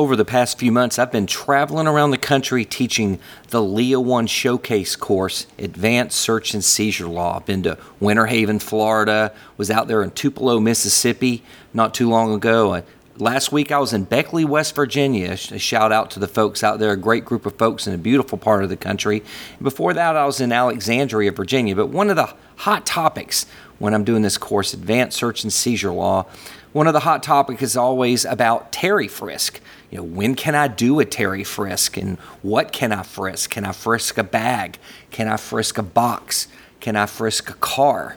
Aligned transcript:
over 0.00 0.16
the 0.16 0.24
past 0.24 0.58
few 0.58 0.72
months, 0.72 0.98
I've 0.98 1.12
been 1.12 1.26
traveling 1.26 1.86
around 1.86 2.10
the 2.10 2.16
country 2.16 2.64
teaching 2.64 3.18
the 3.48 3.62
LEA 3.62 4.00
1 4.00 4.28
Showcase 4.28 4.96
course, 4.96 5.46
Advanced 5.58 6.18
Search 6.18 6.54
and 6.54 6.64
Seizure 6.64 7.06
Law. 7.06 7.36
I've 7.36 7.44
been 7.44 7.62
to 7.64 7.76
Winter 8.00 8.24
Haven, 8.24 8.60
Florida, 8.60 9.30
was 9.58 9.70
out 9.70 9.88
there 9.88 10.02
in 10.02 10.12
Tupelo, 10.12 10.58
Mississippi 10.58 11.42
not 11.74 11.92
too 11.92 12.08
long 12.08 12.32
ago. 12.32 12.76
Uh, 12.76 12.82
last 13.18 13.52
week 13.52 13.70
I 13.70 13.78
was 13.78 13.92
in 13.92 14.04
Beckley, 14.04 14.42
West 14.42 14.74
Virginia. 14.74 15.32
A 15.32 15.36
shout 15.36 15.92
out 15.92 16.10
to 16.12 16.18
the 16.18 16.26
folks 16.26 16.64
out 16.64 16.78
there, 16.78 16.92
a 16.92 16.96
great 16.96 17.26
group 17.26 17.44
of 17.44 17.56
folks 17.56 17.86
in 17.86 17.92
a 17.92 17.98
beautiful 17.98 18.38
part 18.38 18.62
of 18.62 18.70
the 18.70 18.78
country. 18.78 19.22
Before 19.60 19.92
that, 19.92 20.16
I 20.16 20.24
was 20.24 20.40
in 20.40 20.50
Alexandria, 20.50 21.30
Virginia. 21.32 21.76
But 21.76 21.88
one 21.88 22.08
of 22.08 22.16
the 22.16 22.32
hot 22.56 22.86
topics 22.86 23.44
when 23.78 23.92
I'm 23.92 24.04
doing 24.04 24.22
this 24.22 24.38
course, 24.38 24.72
Advanced 24.72 25.18
Search 25.18 25.42
and 25.42 25.52
Seizure 25.52 25.92
Law, 25.92 26.24
one 26.72 26.86
of 26.86 26.92
the 26.92 27.00
hot 27.00 27.22
topics 27.22 27.62
is 27.62 27.76
always 27.76 28.24
about 28.24 28.72
Terry 28.72 29.08
frisk. 29.08 29.60
You 29.90 29.98
know, 29.98 30.04
when 30.04 30.36
can 30.36 30.54
I 30.54 30.68
do 30.68 31.00
a 31.00 31.04
Terry 31.04 31.42
frisk 31.42 31.96
and 31.96 32.16
what 32.42 32.70
can 32.70 32.92
I 32.92 33.02
frisk? 33.02 33.50
Can 33.50 33.64
I 33.64 33.72
frisk 33.72 34.18
a 34.18 34.22
bag? 34.22 34.78
Can 35.10 35.26
I 35.26 35.36
frisk 35.36 35.78
a 35.78 35.82
box? 35.82 36.46
Can 36.78 36.94
I 36.94 37.06
frisk 37.06 37.50
a 37.50 37.54
car? 37.54 38.16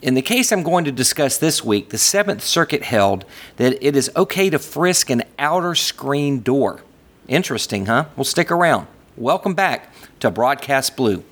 In 0.00 0.14
the 0.14 0.22
case 0.22 0.52
I'm 0.52 0.62
going 0.62 0.84
to 0.86 0.92
discuss 0.92 1.36
this 1.36 1.62
week, 1.62 1.90
the 1.90 1.98
Seventh 1.98 2.42
Circuit 2.42 2.82
held 2.82 3.26
that 3.56 3.76
it 3.86 3.94
is 3.94 4.10
okay 4.16 4.48
to 4.48 4.58
frisk 4.58 5.10
an 5.10 5.22
outer 5.38 5.74
screen 5.74 6.40
door. 6.40 6.80
Interesting, 7.28 7.86
huh? 7.86 8.06
Well, 8.16 8.24
stick 8.24 8.50
around. 8.50 8.86
Welcome 9.16 9.54
back 9.54 9.92
to 10.20 10.30
Broadcast 10.30 10.96
Blue. 10.96 11.24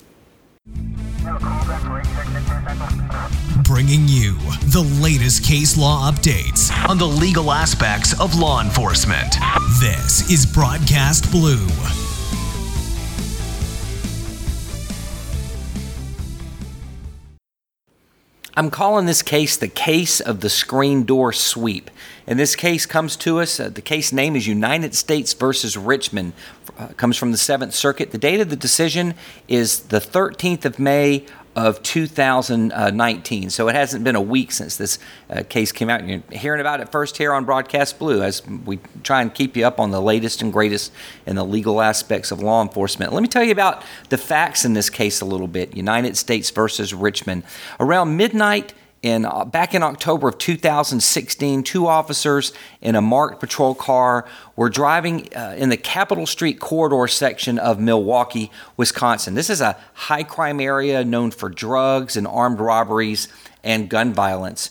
Bringing 3.65 4.07
you 4.07 4.35
the 4.67 4.87
latest 5.01 5.43
case 5.43 5.77
law 5.77 6.11
updates 6.11 6.71
on 6.87 6.99
the 6.99 7.07
legal 7.07 7.51
aspects 7.51 8.19
of 8.21 8.39
law 8.39 8.63
enforcement. 8.63 9.37
This 9.81 10.31
is 10.31 10.45
Broadcast 10.45 11.31
Blue. 11.31 11.67
I'm 18.57 18.71
calling 18.71 19.07
this 19.07 19.23
case 19.23 19.57
the 19.57 19.67
case 19.67 20.21
of 20.21 20.41
the 20.41 20.51
screen 20.51 21.05
door 21.05 21.33
sweep. 21.33 21.91
And 22.27 22.39
this 22.39 22.55
case 22.55 22.87
comes 22.87 23.17
to 23.17 23.41
us, 23.41 23.59
uh, 23.59 23.69
the 23.69 23.83
case 23.83 24.13
name 24.13 24.37
is 24.37 24.47
United 24.47 24.95
States 24.95 25.33
versus 25.33 25.77
Richmond, 25.77 26.35
uh, 26.79 26.89
comes 26.97 27.17
from 27.17 27.33
the 27.33 27.39
Seventh 27.39 27.75
Circuit. 27.75 28.13
The 28.13 28.19
date 28.19 28.41
of 28.41 28.51
the 28.51 28.57
decision 28.57 29.15
is 29.49 29.81
the 29.81 29.99
13th 29.99 30.65
of 30.65 30.79
May 30.79 31.27
of 31.57 31.83
2019. 31.83 33.51
So 33.51 33.69
it 33.69 33.75
hasn't 33.75 34.05
been 34.05 34.17
a 34.17 34.23
week 34.23 34.53
since 34.53 34.77
this 34.77 34.99
uh, 35.31 35.43
case 35.49 35.73
came 35.73 35.89
out. 35.89 36.07
You're 36.07 36.23
hearing 36.31 36.61
about 36.61 36.81
it 36.81 36.91
first 36.91 37.17
here 37.17 37.33
on 37.33 37.45
Broadcast 37.45 37.99
Blue 37.99 38.23
as 38.23 38.47
we 38.47 38.79
try 39.03 39.23
and 39.23 39.33
keep 39.33 39.57
you 39.57 39.67
up 39.67 39.79
on 39.79 39.91
the 39.91 40.01
latest 40.01 40.43
and 40.43 40.53
greatest 40.53 40.93
in 41.27 41.37
the 41.37 41.45
legal 41.45 41.81
aspects 41.81 42.31
of 42.31 42.41
law 42.41 42.63
enforcement. 42.63 43.13
Let 43.13 43.23
me 43.23 43.29
tell 43.29 43.45
you 43.45 43.53
about 43.53 43.83
the 44.09 44.19
facts 44.19 44.65
in 44.65 44.73
this 44.73 44.91
case 44.91 45.21
a 45.21 45.25
little 45.25 45.49
bit 45.49 45.77
United 45.77 46.17
States 46.17 46.51
versus 46.51 46.93
Richmond. 46.93 47.45
Around 47.79 48.17
midnight, 48.17 48.75
in 49.05 49.27
uh, 49.27 49.45
back 49.45 49.75
in 49.75 49.83
October 49.83 50.29
of 50.29 50.39
2016, 50.39 51.63
two 51.63 51.87
officers 51.87 52.55
in 52.81 52.95
a 52.95 53.03
marked 53.03 53.39
patrol 53.39 53.75
car 53.75 54.27
were 54.57 54.71
driving 54.71 55.29
uh, 55.37 55.55
in 55.59 55.69
the 55.69 55.77
Capitol 55.77 56.25
Street 56.25 56.59
corridor 56.59 57.07
section 57.07 57.59
of 57.59 57.79
Milwaukee, 57.79 58.51
Wisconsin. 58.79 59.35
This 59.35 59.51
is 59.51 59.61
a 59.61 59.77
high 59.93 60.23
crime 60.23 60.59
area 60.59 61.05
known 61.05 61.31
for 61.31 61.51
drugs 61.51 62.17
and 62.17 62.27
armed 62.27 62.61
robberies 62.61 63.29
and 63.63 63.91
gun 63.91 64.15
violence. 64.15 64.71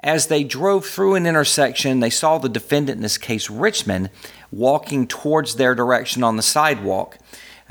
As 0.00 0.26
they 0.26 0.44
drove 0.44 0.84
through 0.84 1.14
an 1.14 1.26
intersection, 1.26 2.00
they 2.00 2.10
saw 2.10 2.36
the 2.36 2.50
defendant, 2.50 2.96
in 2.96 3.02
this 3.02 3.16
case 3.16 3.48
Richmond, 3.48 4.10
walking 4.52 5.06
towards 5.06 5.54
their 5.54 5.74
direction 5.74 6.22
on 6.22 6.36
the 6.36 6.42
sidewalk. 6.42 7.16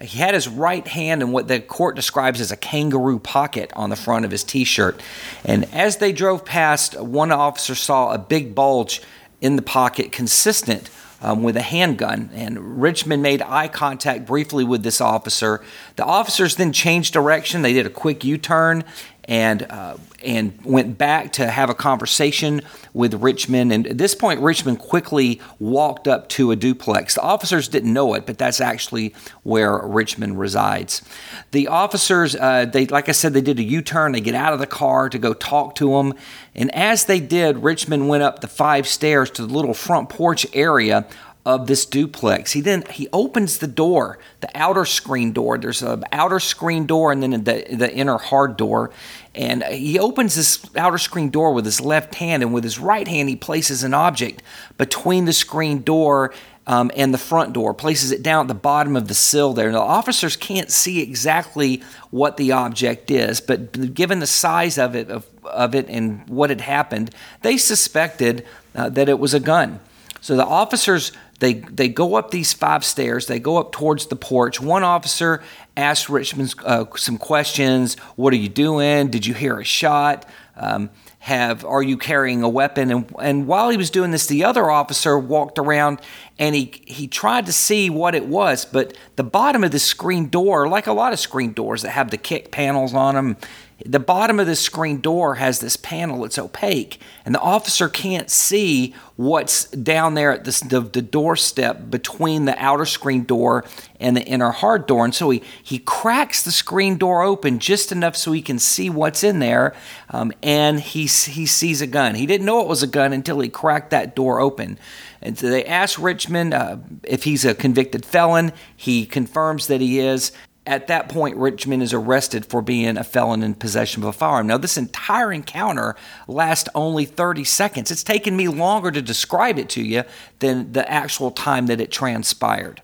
He 0.01 0.19
had 0.19 0.33
his 0.33 0.47
right 0.47 0.87
hand 0.87 1.21
in 1.21 1.31
what 1.31 1.47
the 1.47 1.59
court 1.59 1.95
describes 1.95 2.39
as 2.41 2.51
a 2.51 2.57
kangaroo 2.57 3.19
pocket 3.19 3.71
on 3.75 3.89
the 3.89 3.95
front 3.95 4.25
of 4.25 4.31
his 4.31 4.43
t 4.43 4.63
shirt. 4.63 5.01
And 5.43 5.65
as 5.73 5.97
they 5.97 6.11
drove 6.11 6.45
past, 6.45 6.99
one 6.99 7.31
officer 7.31 7.75
saw 7.75 8.13
a 8.13 8.17
big 8.17 8.55
bulge 8.55 9.01
in 9.41 9.55
the 9.55 9.61
pocket 9.61 10.11
consistent 10.11 10.89
um, 11.21 11.43
with 11.43 11.57
a 11.57 11.61
handgun. 11.61 12.29
And 12.33 12.81
Richmond 12.81 13.21
made 13.21 13.41
eye 13.41 13.67
contact 13.67 14.25
briefly 14.25 14.63
with 14.63 14.83
this 14.83 15.01
officer. 15.01 15.61
The 15.95 16.05
officers 16.05 16.55
then 16.55 16.71
changed 16.71 17.13
direction. 17.13 17.61
They 17.61 17.73
did 17.73 17.85
a 17.85 17.89
quick 17.89 18.23
U 18.23 18.37
turn 18.37 18.83
and 19.29 19.61
uh, 19.69 19.95
and 20.23 20.59
went 20.65 20.97
back 20.97 21.31
to 21.33 21.47
have 21.47 21.69
a 21.69 21.75
conversation 21.75 22.61
with 22.93 23.13
Richmond. 23.13 23.71
And 23.71 23.85
at 23.85 23.97
this 23.99 24.15
point, 24.15 24.41
Richmond 24.41 24.79
quickly 24.79 25.39
walked 25.59 26.07
up 26.07 26.27
to 26.29 26.49
a 26.51 26.55
duplex. 26.55 27.13
The 27.13 27.21
officers 27.21 27.67
didn't 27.67 27.93
know 27.93 28.15
it, 28.15 28.25
but 28.25 28.39
that's 28.39 28.59
actually 28.59 29.13
where 29.43 29.77
Richmond 29.77 30.39
resides. 30.39 31.03
The 31.51 31.67
officers, 31.67 32.35
uh, 32.35 32.65
they 32.65 32.87
like 32.87 33.07
I 33.07 33.11
said, 33.11 33.33
they 33.33 33.41
did 33.41 33.59
a 33.59 33.63
U-turn. 33.63 34.13
They 34.13 34.19
get 34.19 34.35
out 34.35 34.53
of 34.53 34.59
the 34.59 34.67
car 34.67 35.09
to 35.09 35.19
go 35.19 35.35
talk 35.35 35.75
to 35.75 35.97
him, 35.97 36.15
and 36.55 36.73
as 36.73 37.05
they 37.05 37.19
did, 37.19 37.59
Richmond 37.59 38.09
went 38.09 38.23
up 38.23 38.39
the 38.39 38.47
five 38.47 38.87
stairs 38.87 39.29
to 39.31 39.45
the 39.45 39.53
little 39.53 39.75
front 39.75 40.09
porch 40.09 40.47
area 40.53 41.07
of 41.49 41.65
this 41.65 41.83
duplex. 41.83 42.51
He 42.51 42.61
then 42.61 42.83
he 42.91 43.07
opens 43.11 43.57
the 43.57 43.67
door, 43.67 44.19
the 44.41 44.51
outer 44.53 44.85
screen 44.85 45.31
door. 45.31 45.57
There's 45.57 45.81
an 45.81 46.03
outer 46.11 46.39
screen 46.39 46.85
door 46.85 47.11
and 47.11 47.23
then 47.23 47.31
the, 47.31 47.65
the 47.71 47.91
inner 47.91 48.19
hard 48.19 48.55
door. 48.55 48.91
And 49.33 49.63
he 49.63 49.97
opens 49.97 50.35
this 50.35 50.63
outer 50.75 50.99
screen 50.99 51.31
door 51.31 51.51
with 51.53 51.65
his 51.65 51.81
left 51.81 52.15
hand, 52.15 52.43
and 52.43 52.53
with 52.53 52.63
his 52.63 52.77
right 52.77 53.07
hand, 53.07 53.29
he 53.29 53.35
places 53.35 53.83
an 53.83 53.95
object 53.95 54.43
between 54.77 55.25
the 55.25 55.33
screen 55.33 55.81
door 55.81 56.33
um, 56.67 56.91
and 56.95 57.13
the 57.13 57.19
front 57.19 57.53
door, 57.53 57.73
places 57.73 58.11
it 58.11 58.21
down 58.21 58.45
at 58.45 58.47
the 58.47 58.53
bottom 58.53 58.95
of 58.95 59.07
the 59.07 59.15
sill 59.15 59.53
there. 59.53 59.71
Now, 59.71 59.79
the 59.79 59.85
officers 59.85 60.35
can't 60.35 60.69
see 60.69 61.01
exactly 61.01 61.81
what 62.11 62.37
the 62.37 62.51
object 62.51 63.09
is, 63.09 63.41
but 63.41 63.93
given 63.95 64.19
the 64.19 64.27
size 64.27 64.77
of 64.77 64.95
it, 64.95 65.09
of, 65.09 65.25
of 65.45 65.73
it 65.73 65.87
and 65.89 66.27
what 66.27 66.51
had 66.51 66.61
happened, 66.61 67.09
they 67.41 67.57
suspected 67.57 68.45
uh, 68.75 68.89
that 68.89 69.09
it 69.09 69.17
was 69.17 69.33
a 69.33 69.39
gun. 69.39 69.79
So 70.21 70.35
the 70.35 70.45
officers 70.45 71.11
they 71.39 71.53
they 71.55 71.87
go 71.87 72.15
up 72.15 72.31
these 72.31 72.53
five 72.53 72.85
stairs. 72.85 73.27
They 73.27 73.39
go 73.39 73.57
up 73.57 73.71
towards 73.71 74.07
the 74.07 74.15
porch. 74.15 74.61
One 74.61 74.83
officer 74.83 75.41
asks 75.75 76.09
Richmond 76.09 76.53
uh, 76.65 76.85
some 76.95 77.17
questions. 77.17 77.97
What 78.15 78.33
are 78.33 78.37
you 78.37 78.49
doing? 78.49 79.09
Did 79.09 79.25
you 79.25 79.33
hear 79.33 79.59
a 79.59 79.63
shot? 79.63 80.25
Um, 80.55 80.89
have 81.19 81.63
are 81.65 81.81
you 81.81 81.97
carrying 81.97 82.43
a 82.43 82.49
weapon? 82.49 82.91
And 82.91 83.15
and 83.19 83.47
while 83.47 83.69
he 83.69 83.77
was 83.77 83.89
doing 83.89 84.11
this, 84.11 84.27
the 84.27 84.43
other 84.43 84.69
officer 84.69 85.17
walked 85.17 85.57
around 85.57 86.01
and 86.37 86.55
he 86.55 86.81
he 86.85 87.07
tried 87.07 87.45
to 87.45 87.53
see 87.53 87.89
what 87.89 88.15
it 88.15 88.25
was. 88.25 88.65
But 88.65 88.97
the 89.15 89.23
bottom 89.23 89.63
of 89.63 89.71
the 89.71 89.79
screen 89.79 90.29
door, 90.29 90.67
like 90.67 90.87
a 90.87 90.93
lot 90.93 91.13
of 91.13 91.19
screen 91.19 91.53
doors 91.53 91.81
that 91.83 91.91
have 91.91 92.11
the 92.11 92.17
kick 92.17 92.51
panels 92.51 92.93
on 92.93 93.15
them, 93.15 93.37
the 93.85 93.99
bottom 93.99 94.39
of 94.39 94.47
the 94.47 94.55
screen 94.55 94.99
door 94.99 95.35
has 95.35 95.59
this 95.59 95.77
panel 95.77 96.25
it's 96.25 96.37
opaque, 96.37 96.99
and 97.25 97.33
the 97.33 97.39
officer 97.39 97.87
can't 97.87 98.29
see 98.29 98.93
what's 99.15 99.65
down 99.71 100.13
there 100.13 100.31
at 100.31 100.45
the, 100.45 100.89
the, 100.93 101.01
doorstep 101.01 101.89
between 101.89 102.45
the 102.45 102.57
outer 102.57 102.85
screen 102.85 103.23
door 103.25 103.65
and 103.99 104.15
the 104.15 104.23
inner 104.23 104.51
hard 104.51 104.87
door. 104.87 105.03
And 105.03 105.13
so 105.13 105.29
he, 105.29 105.43
he 105.61 105.77
cracks 105.77 106.41
the 106.41 106.53
screen 106.53 106.97
door 106.97 107.23
open 107.23 107.59
just 107.59 107.91
enough 107.91 108.15
so 108.15 108.31
he 108.31 108.41
can 108.41 108.59
see 108.59 108.89
what's 108.89 109.23
in 109.23 109.39
there, 109.39 109.75
um, 110.09 110.31
and 110.41 110.79
he, 110.79 111.01
he 111.01 111.45
sees 111.45 111.81
a 111.81 111.87
gun. 111.87 112.15
He 112.15 112.25
didn't 112.25 112.45
know 112.45 112.61
it 112.61 112.67
was 112.67 112.83
a 112.83 112.87
gun 112.87 113.13
until 113.13 113.39
he 113.39 113.49
cracked 113.49 113.91
that 113.91 114.15
door 114.15 114.39
open. 114.39 114.79
And 115.21 115.37
so 115.37 115.49
they 115.49 115.65
ask 115.65 115.99
Richmond 115.99 116.53
uh, 116.53 116.77
if 117.03 117.23
he's 117.23 117.43
a 117.43 117.53
convicted 117.53 118.05
felon. 118.05 118.53
He 118.75 119.05
confirms 119.05 119.67
that 119.67 119.81
he 119.81 119.99
is. 119.99 120.31
At 120.69 120.85
that 120.85 121.09
point, 121.09 121.35
Richmond 121.35 121.81
is 121.81 121.93
arrested 121.93 122.45
for 122.45 122.61
being 122.61 122.95
a 122.95 123.03
felon 123.03 123.41
in 123.41 123.55
possession 123.55 124.03
of 124.03 124.09
a 124.09 124.13
firearm. 124.13 124.45
Now, 124.45 124.59
this 124.59 124.77
entire 124.77 125.33
encounter 125.33 125.95
lasts 126.27 126.69
only 126.75 127.05
30 127.05 127.43
seconds. 127.43 127.89
It's 127.89 128.03
taken 128.03 128.37
me 128.37 128.47
longer 128.47 128.91
to 128.91 129.01
describe 129.01 129.57
it 129.57 129.67
to 129.69 129.81
you 129.81 130.03
than 130.37 130.73
the 130.73 130.87
actual 130.87 131.31
time 131.31 131.65
that 131.65 131.81
it 131.81 131.91
transpired. 131.91 132.83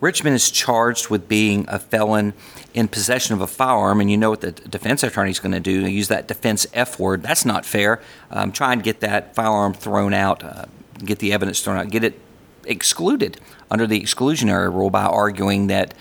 Richmond 0.00 0.36
is 0.36 0.50
charged 0.50 1.10
with 1.10 1.28
being 1.28 1.66
a 1.68 1.78
felon 1.78 2.32
in 2.72 2.88
possession 2.88 3.34
of 3.34 3.42
a 3.42 3.46
firearm, 3.46 4.00
and 4.00 4.10
you 4.10 4.16
know 4.16 4.30
what 4.30 4.40
the 4.40 4.52
defense 4.52 5.02
attorney 5.02 5.32
is 5.32 5.40
going 5.40 5.52
to 5.52 5.60
do? 5.60 5.86
Use 5.86 6.08
that 6.08 6.28
defense 6.28 6.66
F 6.72 6.98
word. 6.98 7.22
That's 7.22 7.44
not 7.44 7.66
fair. 7.66 8.00
Um, 8.30 8.52
try 8.52 8.72
and 8.72 8.82
get 8.82 9.00
that 9.00 9.34
firearm 9.34 9.74
thrown 9.74 10.14
out, 10.14 10.42
uh, 10.42 10.64
get 11.04 11.18
the 11.18 11.34
evidence 11.34 11.60
thrown 11.60 11.76
out, 11.76 11.90
get 11.90 12.04
it 12.04 12.18
excluded 12.64 13.38
under 13.70 13.86
the 13.86 14.00
exclusionary 14.00 14.72
rule 14.72 14.90
by 14.90 15.04
arguing 15.04 15.66
that 15.68 15.94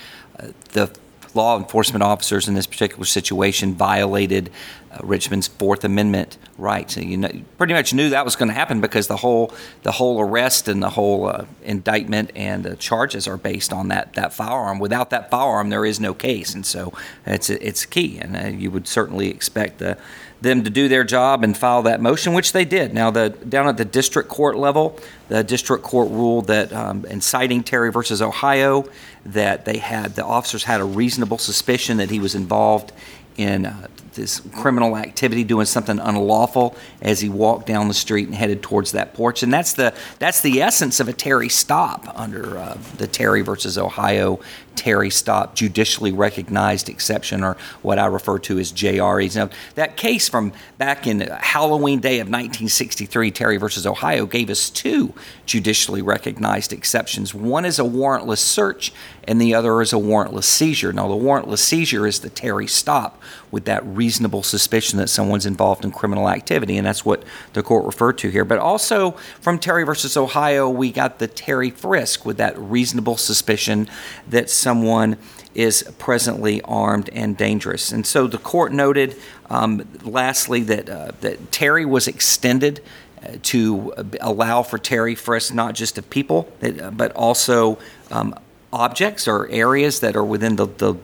the 0.77 0.91
law 1.33 1.57
enforcement 1.57 2.03
officers 2.03 2.47
in 2.47 2.53
this 2.53 2.67
particular 2.67 3.05
situation 3.05 3.73
violated 3.73 4.49
uh, 4.91 4.99
Richmond's 5.03 5.47
Fourth 5.47 5.83
Amendment 5.83 6.37
rights. 6.57 6.97
And 6.97 7.09
you 7.09 7.17
know, 7.17 7.29
pretty 7.57 7.73
much 7.73 7.93
knew 7.93 8.09
that 8.09 8.23
was 8.23 8.35
going 8.35 8.49
to 8.49 8.53
happen 8.53 8.79
because 8.79 9.07
the 9.07 9.17
whole 9.17 9.53
the 9.83 9.91
whole 9.91 10.21
arrest 10.21 10.67
and 10.67 10.81
the 10.81 10.91
whole 10.91 11.27
uh, 11.27 11.45
indictment 11.63 12.31
and 12.35 12.63
the 12.63 12.75
charges 12.75 13.27
are 13.27 13.37
based 13.37 13.73
on 13.73 13.89
that 13.89 14.13
that 14.13 14.33
firearm. 14.33 14.79
Without 14.79 15.09
that 15.09 15.29
firearm, 15.29 15.69
there 15.69 15.85
is 15.85 15.99
no 15.99 16.13
case, 16.13 16.53
and 16.53 16.65
so 16.65 16.93
it's 17.25 17.49
it's 17.49 17.85
key. 17.85 18.19
And 18.19 18.37
uh, 18.37 18.57
you 18.57 18.71
would 18.71 18.87
certainly 18.87 19.29
expect 19.29 19.79
the 19.79 19.97
them 20.41 20.63
to 20.63 20.69
do 20.69 20.87
their 20.87 21.03
job 21.03 21.43
and 21.43 21.57
file 21.57 21.81
that 21.83 21.99
motion, 21.99 22.33
which 22.33 22.51
they 22.51 22.65
did. 22.65 22.93
Now, 22.93 23.09
the 23.09 23.29
down 23.29 23.67
at 23.67 23.77
the 23.77 23.85
district 23.85 24.29
court 24.29 24.55
level, 24.55 24.99
the 25.29 25.43
district 25.43 25.83
court 25.83 26.09
ruled 26.11 26.47
that, 26.47 26.71
um, 26.71 27.05
in 27.05 27.21
citing 27.21 27.63
Terry 27.63 27.91
versus 27.91 28.21
Ohio, 28.21 28.87
that 29.27 29.65
they 29.65 29.77
had 29.77 30.15
the 30.15 30.25
officers 30.25 30.63
had 30.63 30.81
a 30.81 30.85
reasonable 30.85 31.37
suspicion 31.37 31.97
that 31.97 32.09
he 32.09 32.19
was 32.19 32.35
involved 32.35 32.91
in 33.37 33.67
uh, 33.67 33.87
this 34.13 34.39
criminal 34.55 34.97
activity, 34.97 35.43
doing 35.43 35.65
something 35.65 35.99
unlawful 35.99 36.75
as 37.01 37.21
he 37.21 37.29
walked 37.29 37.67
down 37.67 37.87
the 37.87 37.93
street 37.93 38.25
and 38.25 38.35
headed 38.35 38.63
towards 38.63 38.91
that 38.93 39.13
porch. 39.13 39.43
And 39.43 39.53
that's 39.53 39.73
the 39.73 39.93
that's 40.19 40.41
the 40.41 40.61
essence 40.61 40.99
of 40.99 41.07
a 41.07 41.13
Terry 41.13 41.49
stop 41.49 42.07
under 42.15 42.57
uh, 42.57 42.77
the 42.97 43.07
Terry 43.07 43.41
versus 43.41 43.77
Ohio 43.77 44.39
Terry 44.77 45.09
stop 45.09 45.55
judicially 45.55 46.11
recognized 46.11 46.87
exception, 46.87 47.43
or 47.43 47.57
what 47.81 47.99
I 47.99 48.05
refer 48.05 48.39
to 48.39 48.59
as 48.59 48.71
JREs. 48.71 49.35
Now, 49.35 49.49
that 49.75 49.97
case 49.97 50.29
from 50.29 50.53
back 50.77 51.07
in 51.07 51.21
Halloween 51.21 51.99
day 51.99 52.19
of 52.19 52.27
1963, 52.27 53.31
Terry 53.31 53.57
versus 53.57 53.85
Ohio, 53.85 54.25
gave 54.25 54.49
us 54.49 54.69
two 54.69 55.13
judicially 55.45 56.01
recognized 56.01 56.71
exceptions. 56.71 57.33
One 57.33 57.65
is 57.65 57.79
a 57.79 57.83
warrantless 57.83 58.37
search, 58.37 58.93
and 59.27 59.41
the 59.41 59.53
other 59.53 59.81
is 59.81 59.91
a 59.91 59.97
warrantless 59.97 60.45
seizure. 60.45 60.93
Now, 60.93 61.07
the 61.07 61.15
warrantless 61.15 61.59
seizure 61.59 62.07
is 62.07 62.19
the 62.19 62.29
Terry 62.29 62.67
stop 62.67 63.21
with 63.51 63.65
that 63.65 63.85
reasonable 63.85 64.43
suspicion 64.43 64.99
that 64.99 65.09
someone's 65.09 65.45
involved 65.45 65.83
in 65.83 65.91
criminal 65.91 66.29
activity, 66.29 66.77
and 66.77 66.85
that's 66.85 67.03
what 67.03 67.23
the 67.53 67.63
court 67.63 67.85
referred 67.85 68.17
to 68.19 68.29
here. 68.29 68.45
But 68.45 68.59
also 68.59 69.11
from 69.41 69.59
Terry 69.59 69.83
versus 69.83 70.15
Ohio, 70.17 70.69
we 70.69 70.91
got 70.91 71.19
the 71.19 71.27
Terry 71.27 71.69
frisk 71.69 72.25
with 72.25 72.37
that 72.37 72.57
reasonable 72.57 73.17
suspicion 73.17 73.89
that 74.27 74.49
someone 74.67 75.15
is 75.55 75.81
presently 75.97 76.61
armed 76.63 77.09
and 77.13 77.37
dangerous. 77.37 77.93
And 77.93 78.05
so 78.05 78.27
the 78.27 78.37
court 78.37 78.73
noted, 78.73 79.15
um, 79.49 79.87
lastly, 80.03 80.61
that, 80.63 80.89
uh, 80.89 81.11
that 81.21 81.53
Terry 81.53 81.85
was 81.85 82.09
extended 82.09 82.83
uh, 83.23 83.37
to 83.43 83.93
allow 84.19 84.63
for 84.63 84.77
Terry 84.77 85.15
frisk 85.15 85.53
not 85.53 85.73
just 85.73 85.97
of 85.97 86.09
people, 86.09 86.51
uh, 86.61 86.91
but 86.91 87.13
also 87.13 87.79
um, 88.11 88.35
objects 88.73 89.25
or 89.25 89.47
areas 89.49 90.01
that 90.01 90.17
are 90.17 90.25
within 90.25 90.57
the, 90.57 90.65
the 90.65 90.95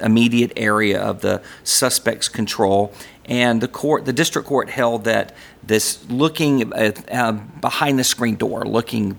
immediate 0.00 0.52
area 0.56 1.00
of 1.00 1.20
the 1.20 1.40
suspect's 1.62 2.28
control. 2.28 2.92
And 3.26 3.60
the 3.60 3.68
court, 3.68 4.04
the 4.04 4.12
district 4.12 4.48
court, 4.48 4.68
held 4.68 5.04
that 5.04 5.32
this 5.62 6.04
looking 6.10 6.72
uh, 6.72 7.32
behind 7.60 8.00
the 8.00 8.04
screen 8.04 8.34
door, 8.34 8.64
looking 8.64 9.16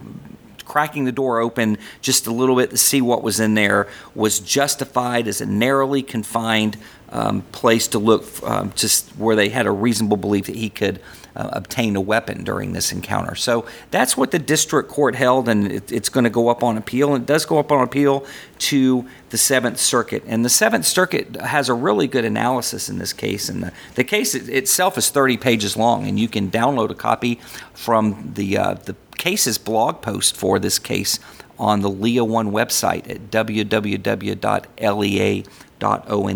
cracking 0.65 1.05
the 1.05 1.11
door 1.11 1.39
open 1.39 1.77
just 2.01 2.27
a 2.27 2.31
little 2.31 2.55
bit 2.55 2.69
to 2.71 2.77
see 2.77 3.01
what 3.01 3.23
was 3.23 3.39
in 3.39 3.53
there 3.53 3.87
was 4.15 4.39
justified 4.39 5.27
as 5.27 5.41
a 5.41 5.45
narrowly 5.45 6.03
confined 6.03 6.77
um, 7.09 7.43
place 7.51 7.87
to 7.89 7.99
look, 7.99 8.25
um, 8.43 8.71
just 8.75 9.09
where 9.11 9.35
they 9.35 9.49
had 9.49 9.67
a 9.67 9.71
reasonable 9.71 10.17
belief 10.17 10.47
that 10.47 10.55
he 10.55 10.69
could 10.69 10.99
uh, 11.35 11.49
obtain 11.53 11.95
a 11.95 12.01
weapon 12.01 12.43
during 12.43 12.73
this 12.73 12.91
encounter. 12.91 13.35
So 13.35 13.65
that's 13.91 14.15
what 14.17 14.31
the 14.31 14.39
district 14.39 14.89
court 14.89 15.15
held, 15.15 15.47
and 15.47 15.71
it, 15.71 15.91
it's 15.91 16.09
going 16.09 16.23
to 16.23 16.29
go 16.29 16.49
up 16.49 16.63
on 16.63 16.77
appeal. 16.77 17.13
And 17.13 17.23
it 17.23 17.27
does 17.27 17.45
go 17.45 17.59
up 17.59 17.71
on 17.71 17.83
appeal 17.83 18.25
to 18.59 19.07
the 19.29 19.37
Seventh 19.37 19.79
Circuit. 19.79 20.23
And 20.27 20.43
the 20.43 20.49
Seventh 20.49 20.85
Circuit 20.85 21.35
has 21.37 21.69
a 21.69 21.73
really 21.73 22.07
good 22.07 22.25
analysis 22.25 22.89
in 22.89 22.97
this 22.97 23.13
case. 23.13 23.49
And 23.49 23.63
the, 23.63 23.73
the 23.95 24.03
case 24.03 24.35
itself 24.35 24.97
is 24.97 25.09
30 25.09 25.37
pages 25.37 25.77
long, 25.77 26.07
and 26.07 26.19
you 26.19 26.27
can 26.27 26.49
download 26.51 26.89
a 26.89 26.95
copy 26.95 27.39
from 27.73 28.31
the, 28.35 28.57
uh, 28.57 28.73
the 28.75 28.95
cases 29.23 29.57
blog 29.57 30.01
post 30.01 30.35
for 30.35 30.59
this 30.59 30.77
case 30.77 31.17
on 31.57 31.79
the 31.79 31.89
LEA 31.89 32.25
One 32.25 32.51
website 32.51 33.09
at 33.09 33.31
www.lea.one 33.31 34.33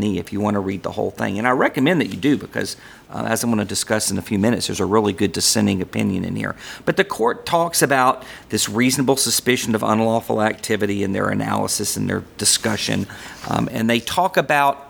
if 0.04 0.32
you 0.32 0.40
want 0.40 0.54
to 0.54 0.60
read 0.62 0.84
the 0.84 0.92
whole 0.92 1.12
thing. 1.12 1.38
And 1.38 1.46
I 1.46 1.52
recommend 1.52 2.00
that 2.00 2.08
you 2.08 2.16
do 2.16 2.38
because, 2.38 2.78
uh, 3.10 3.26
as 3.28 3.44
I'm 3.44 3.50
going 3.50 3.60
to 3.60 3.66
discuss 3.66 4.10
in 4.10 4.18
a 4.18 4.22
few 4.22 4.40
minutes, 4.40 4.68
there's 4.68 4.80
a 4.80 4.86
really 4.86 5.12
good 5.12 5.34
dissenting 5.34 5.82
opinion 5.82 6.24
in 6.24 6.38
here. 6.38 6.56
But 6.86 6.96
the 6.96 7.04
court 7.04 7.46
talks 7.46 7.82
about 7.82 8.24
this 8.48 8.70
reasonable 8.70 9.18
suspicion 9.18 9.76
of 9.76 9.84
unlawful 9.84 10.42
activity 10.42 11.04
in 11.04 11.12
their 11.12 11.28
analysis 11.28 11.98
and 11.98 12.10
their 12.10 12.24
discussion. 12.38 13.06
Um, 13.50 13.68
and 13.70 13.90
they 13.90 14.00
talk 14.00 14.38
about 14.38 14.88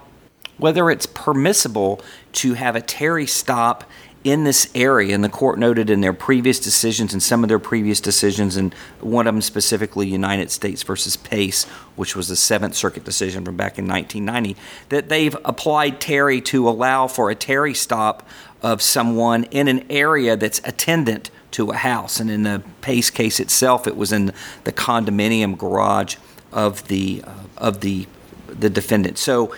whether 0.60 0.92
it's 0.92 1.08
permissible 1.08 2.00
to 2.34 2.54
have 2.54 2.76
a 2.76 2.82
Terry 2.82 3.26
stop 3.26 3.90
in 4.28 4.44
this 4.44 4.70
area, 4.76 5.16
and 5.16 5.24
the 5.24 5.30
court 5.30 5.58
noted 5.58 5.90
in 5.90 6.02
their 6.02 6.12
previous 6.12 6.60
decisions 6.60 7.14
and 7.14 7.24
some 7.24 7.46
of 7.46 7.48
their 7.48 7.60
previous 7.60 8.02
decisions, 8.02 8.58
and 8.58 8.74
one 9.00 9.26
of 9.26 9.34
them 9.34 9.42
specifically 9.42 10.06
United 10.06 10.52
States 10.52 10.84
versus 10.84 11.16
Pace, 11.16 11.64
which 11.96 12.14
was 12.14 12.28
the 12.28 12.36
Seventh 12.36 12.76
Circuit 12.76 13.06
decision 13.06 13.46
from 13.46 13.56
back 13.56 13.80
in 13.80 13.88
1990, 13.88 14.60
that 14.90 15.08
they've 15.08 15.38
applied 15.46 16.02
Terry 16.02 16.42
to 16.42 16.68
allow 16.68 17.08
for 17.08 17.30
a 17.30 17.36
Terry 17.36 17.74
stop 17.74 18.28
of 18.62 18.82
someone 18.82 19.46
in 19.46 19.70
an 19.70 19.86
area 19.90 20.36
that's 20.36 20.60
attendant 20.66 21.32
to 21.52 21.72
a 21.72 21.78
house. 21.78 22.20
And 22.20 22.30
in 22.30 22.44
the 22.44 22.62
Pace 22.82 23.10
case 23.10 23.40
itself, 23.40 23.88
it 23.88 23.96
was 23.96 24.12
in 24.12 24.34
the 24.66 24.74
condominium 24.74 25.58
garage 25.58 26.18
of 26.52 26.86
the 26.90 27.24
uh, 27.26 27.34
of 27.56 27.80
the 27.80 28.08
the 28.48 28.70
defendant. 28.70 29.18
So 29.18 29.56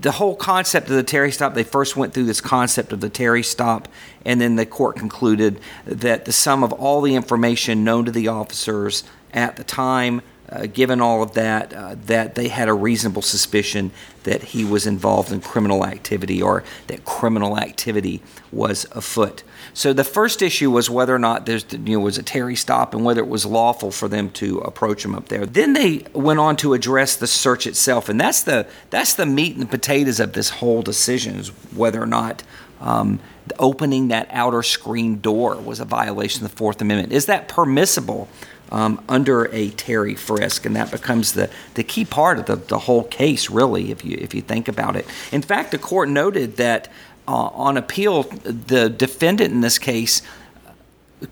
the 0.00 0.12
whole 0.12 0.36
concept 0.36 0.88
of 0.88 0.96
the 0.96 1.02
Terry 1.02 1.32
stop, 1.32 1.54
they 1.54 1.64
first 1.64 1.96
went 1.96 2.14
through 2.14 2.24
this 2.24 2.40
concept 2.40 2.92
of 2.92 3.00
the 3.00 3.08
Terry 3.08 3.42
stop, 3.42 3.88
and 4.24 4.40
then 4.40 4.56
the 4.56 4.66
court 4.66 4.96
concluded 4.96 5.58
that 5.84 6.24
the 6.24 6.32
sum 6.32 6.62
of 6.62 6.72
all 6.72 7.00
the 7.00 7.14
information 7.14 7.84
known 7.84 8.04
to 8.04 8.12
the 8.12 8.28
officers 8.28 9.04
at 9.32 9.56
the 9.56 9.64
time, 9.64 10.22
uh, 10.48 10.66
given 10.66 11.00
all 11.00 11.22
of 11.22 11.34
that, 11.34 11.72
uh, 11.72 11.96
that 12.06 12.34
they 12.34 12.48
had 12.48 12.68
a 12.68 12.74
reasonable 12.74 13.22
suspicion 13.22 13.90
that 14.22 14.42
he 14.42 14.64
was 14.64 14.86
involved 14.86 15.32
in 15.32 15.40
criminal 15.40 15.84
activity 15.84 16.42
or 16.42 16.62
that 16.86 17.04
criminal 17.04 17.58
activity 17.58 18.20
was 18.52 18.86
afoot. 18.92 19.42
So 19.74 19.92
the 19.92 20.04
first 20.04 20.42
issue 20.42 20.70
was 20.70 20.88
whether 20.88 21.14
or 21.14 21.18
not 21.18 21.46
there 21.46 21.58
you 21.70 21.78
know, 21.78 22.00
was 22.00 22.16
a 22.16 22.22
Terry 22.22 22.56
stop 22.56 22.94
and 22.94 23.04
whether 23.04 23.20
it 23.20 23.28
was 23.28 23.44
lawful 23.44 23.90
for 23.90 24.08
them 24.08 24.30
to 24.30 24.58
approach 24.58 25.04
him 25.04 25.14
up 25.14 25.28
there. 25.28 25.46
Then 25.46 25.74
they 25.74 26.06
went 26.12 26.40
on 26.40 26.56
to 26.56 26.74
address 26.74 27.16
the 27.16 27.26
search 27.26 27.66
itself, 27.66 28.08
and 28.08 28.20
that's 28.20 28.42
the 28.42 28.66
that's 28.90 29.14
the 29.14 29.26
meat 29.26 29.52
and 29.52 29.62
the 29.62 29.66
potatoes 29.66 30.18
of 30.20 30.32
this 30.32 30.50
whole 30.50 30.82
decision 30.82 31.36
is 31.36 31.48
whether 31.74 32.02
or 32.02 32.06
not. 32.06 32.42
Um, 32.80 33.20
opening 33.58 34.08
that 34.08 34.28
outer 34.30 34.62
screen 34.62 35.20
door 35.20 35.56
was 35.56 35.80
a 35.80 35.84
violation 35.84 36.44
of 36.44 36.50
the 36.50 36.56
Fourth 36.56 36.80
Amendment. 36.80 37.12
Is 37.12 37.26
that 37.26 37.48
permissible 37.48 38.28
um, 38.70 39.02
under 39.08 39.44
a 39.52 39.70
Terry 39.70 40.14
frisk? 40.14 40.66
And 40.66 40.76
that 40.76 40.90
becomes 40.90 41.32
the, 41.32 41.50
the 41.74 41.84
key 41.84 42.04
part 42.04 42.38
of 42.38 42.46
the, 42.46 42.56
the 42.56 42.80
whole 42.80 43.04
case, 43.04 43.50
really, 43.50 43.90
if 43.90 44.04
you, 44.04 44.16
if 44.20 44.34
you 44.34 44.42
think 44.42 44.68
about 44.68 44.96
it. 44.96 45.06
In 45.32 45.42
fact, 45.42 45.70
the 45.70 45.78
court 45.78 46.08
noted 46.08 46.56
that 46.56 46.90
uh, 47.28 47.32
on 47.32 47.76
appeal, 47.76 48.22
the 48.22 48.88
defendant 48.88 49.52
in 49.52 49.60
this 49.60 49.78
case 49.78 50.22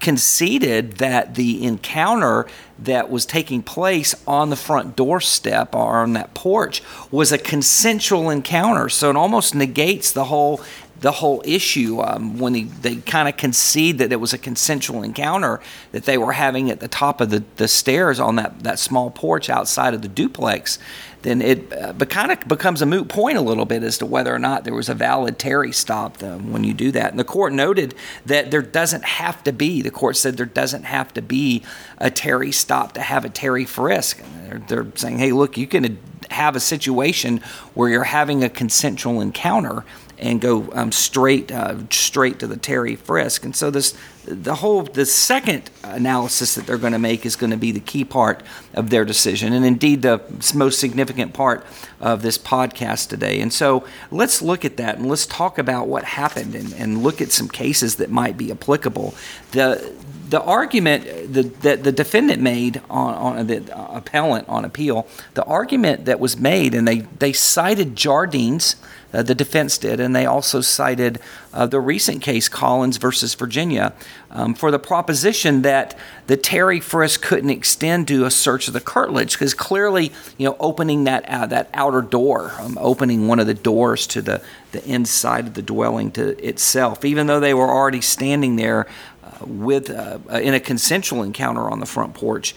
conceded 0.01 0.93
that 0.93 1.35
the 1.35 1.63
encounter 1.65 2.47
that 2.79 3.11
was 3.11 3.27
taking 3.27 3.63
place 3.63 4.15
on 4.27 4.51
the 4.51 4.57
front 4.57 4.97
doorstep 4.97 5.75
or 5.75 5.99
on 5.99 6.15
that 6.15 6.33
porch 6.35 6.83
was 7.11 7.31
a 7.31 7.39
consensual 7.39 8.31
encounter. 8.31 8.89
So 8.89 9.11
it 9.11 9.17
almost 9.17 9.55
negates 9.55 10.11
the 10.11 10.25
whole 10.25 10.63
the 11.05 11.13
whole 11.13 11.43
issue 11.45 12.01
um, 12.01 12.39
when 12.39 12.55
they, 12.55 12.63
they 12.63 12.97
kind 12.97 13.29
of 13.29 13.37
concede 13.37 13.99
that 13.99 14.11
it 14.11 14.17
was 14.17 14.33
a 14.33 14.39
consensual 14.39 15.03
encounter 15.03 15.61
that 15.93 16.05
they 16.05 16.17
were 16.17 16.33
having 16.33 16.71
at 16.71 16.81
the 16.81 16.89
top 16.89 17.21
of 17.21 17.29
the, 17.29 17.45
the 17.57 17.69
stairs 17.69 18.19
on 18.19 18.37
that, 18.37 18.59
that 18.61 18.79
small 18.79 19.11
porch 19.11 19.51
outside 19.51 19.93
of 19.93 20.01
the 20.01 20.09
duplex 20.09 20.79
then 21.21 21.43
it 21.43 21.71
uh, 21.73 21.93
kind 22.07 22.33
of 22.33 22.49
becomes 22.49 22.81
a 22.81 22.87
moot 22.87 23.09
point 23.09 23.37
a 23.37 23.43
little 23.43 23.67
bit 23.67 23.83
as 23.83 23.99
to 23.99 24.07
whether 24.07 24.35
or 24.35 24.39
not 24.39 24.65
there 24.65 24.75
was 24.75 24.89
a 24.89 24.95
valid 24.95 25.39
Terry 25.39 25.73
stop 25.73 26.23
when 26.23 26.65
you 26.65 26.75
do 26.75 26.93
that. 26.93 27.11
And 27.11 27.19
the 27.19 27.25
court 27.25 27.55
noted 27.55 27.95
that 28.27 28.51
there 28.51 28.61
doesn't 28.61 29.05
have 29.05 29.43
to 29.45 29.53
be, 29.53 29.81
the 29.81 29.91
court 29.91 30.19
said 30.19 30.37
there 30.37 30.45
doesn't 30.45 30.83
have 30.83 31.15
to 31.15 31.23
be 31.23 31.63
a 31.97 32.11
Terry 32.11 32.53
stop 32.53 32.93
to 32.93 33.01
have 33.01 33.25
a 33.25 33.31
Terry 33.31 33.65
frisk. 33.65 34.23
They're, 34.43 34.59
they're 34.69 34.87
saying, 34.97 35.17
hey, 35.17 35.33
look, 35.33 35.57
you 35.57 35.67
can 35.67 35.99
have 36.31 36.57
a 36.57 36.61
situation 36.61 37.39
where 37.75 37.89
you're 37.89 38.05
having 38.05 38.45
a 38.45 38.51
consensual 38.51 39.23
encounter 39.23 39.85
and 40.25 40.41
go 40.41 40.71
um, 40.73 40.91
straight 40.91 41.53
uh, 41.53 41.77
straight 41.91 42.39
to 42.39 42.47
the 42.47 42.57
Terry 42.57 42.97
frisk. 42.97 43.45
And 43.45 43.55
so 43.55 43.71
this 43.71 43.95
the 44.25 44.55
whole 44.55 44.83
the 44.83 45.05
second 45.05 45.71
analysis 45.83 46.55
that 46.55 46.67
they're 46.67 46.79
going 46.79 46.95
to 46.95 46.99
make 46.99 47.27
is 47.27 47.37
going 47.37 47.51
to 47.51 47.59
be 47.59 47.73
the 47.73 47.81
key 47.81 48.07
part 48.07 48.43
of 48.73 48.89
their 48.89 49.05
decision, 49.05 49.53
and 49.53 49.67
indeed 49.67 50.01
the 50.01 50.23
most 50.55 50.81
significant 50.81 51.35
part 51.35 51.67
of 52.01 52.23
this 52.23 52.39
podcast 52.39 53.11
today. 53.11 53.39
And 53.41 53.53
so 53.53 53.85
let's 54.11 54.41
look 54.41 54.65
at 54.65 54.79
that 54.79 54.97
and 54.97 55.07
let's 55.07 55.27
talk 55.27 55.59
about 55.59 55.89
what 55.89 56.05
happened 56.05 56.55
and, 56.55 56.73
and 56.73 57.03
look 57.03 57.21
at 57.21 57.31
some 57.31 57.49
cases 57.49 57.97
that 57.97 58.11
might 58.11 58.39
be 58.39 58.51
applicable. 58.51 59.15
The 59.53 59.93
the 60.29 60.43
argument 60.43 61.05
that 61.33 61.83
the, 61.83 61.93
defendant 61.93 62.41
made 62.41 62.81
on, 62.89 63.15
on 63.15 63.47
the 63.47 63.95
appellant 63.95 64.49
on 64.49 64.65
appeal, 64.65 65.07
the 65.35 65.45
argument 65.45 66.07
that 66.07 66.19
was 66.19 66.39
made, 66.39 66.75
and 66.75 66.89
they, 66.89 67.01
they 67.01 67.33
cited 67.33 67.95
Jardines, 67.95 68.77
uh, 69.15 69.23
the 69.23 69.35
defense 69.35 69.79
did, 69.79 70.01
and 70.01 70.15
they 70.15 70.27
also 70.27 70.61
cited 70.61 71.21
uh, 71.53 71.67
the 71.67 71.81
recent 71.81 72.21
case, 72.21 72.49
Collins 72.49 72.97
versus 72.97 73.35
Virginia, 73.35 73.93
um, 74.31 74.55
for 74.55 74.73
the 74.73 74.79
proposition 74.79 75.63
that 75.63 75.97
the 76.27 76.37
Terry 76.37 76.81
frisk 76.81 77.23
couldn't 77.23 77.51
extend 77.51 78.09
to 78.09 78.25
a 78.25 78.31
search 78.31 78.67
of 78.67 78.75
the 78.75 78.81
curtilage 78.81 79.35
because 79.35 79.55
clearly, 79.55 80.11
you 80.37 80.49
know, 80.49 80.57
opening 80.59 81.05
that 81.05 81.29
uh, 81.29 81.47
that 81.47 81.71
outer 81.75 82.03
door, 82.03 82.53
um, 82.59 82.77
opening 82.81 83.29
one 83.29 83.39
of 83.39 83.47
the 83.47 83.55
doors 83.55 84.07
to 84.09 84.21
the 84.21 84.43
the 84.73 84.85
inside 84.85 85.47
of 85.47 85.55
the 85.55 85.63
dwelling 85.63 86.11
to 86.11 86.37
itself, 86.45 87.05
even 87.05 87.29
though 87.29 87.39
they 87.39 87.55
were 87.55 87.71
already 87.71 88.01
standing 88.01 88.57
there 88.57 88.89
uh, 89.14 89.14
with 89.41 89.91
uh, 89.91 90.19
in 90.31 90.55
a 90.55 90.61
consensual 90.61 91.23
encounter 91.23 91.71
on 91.71 91.81
the 91.81 91.87
front 91.87 92.15
porch 92.15 92.55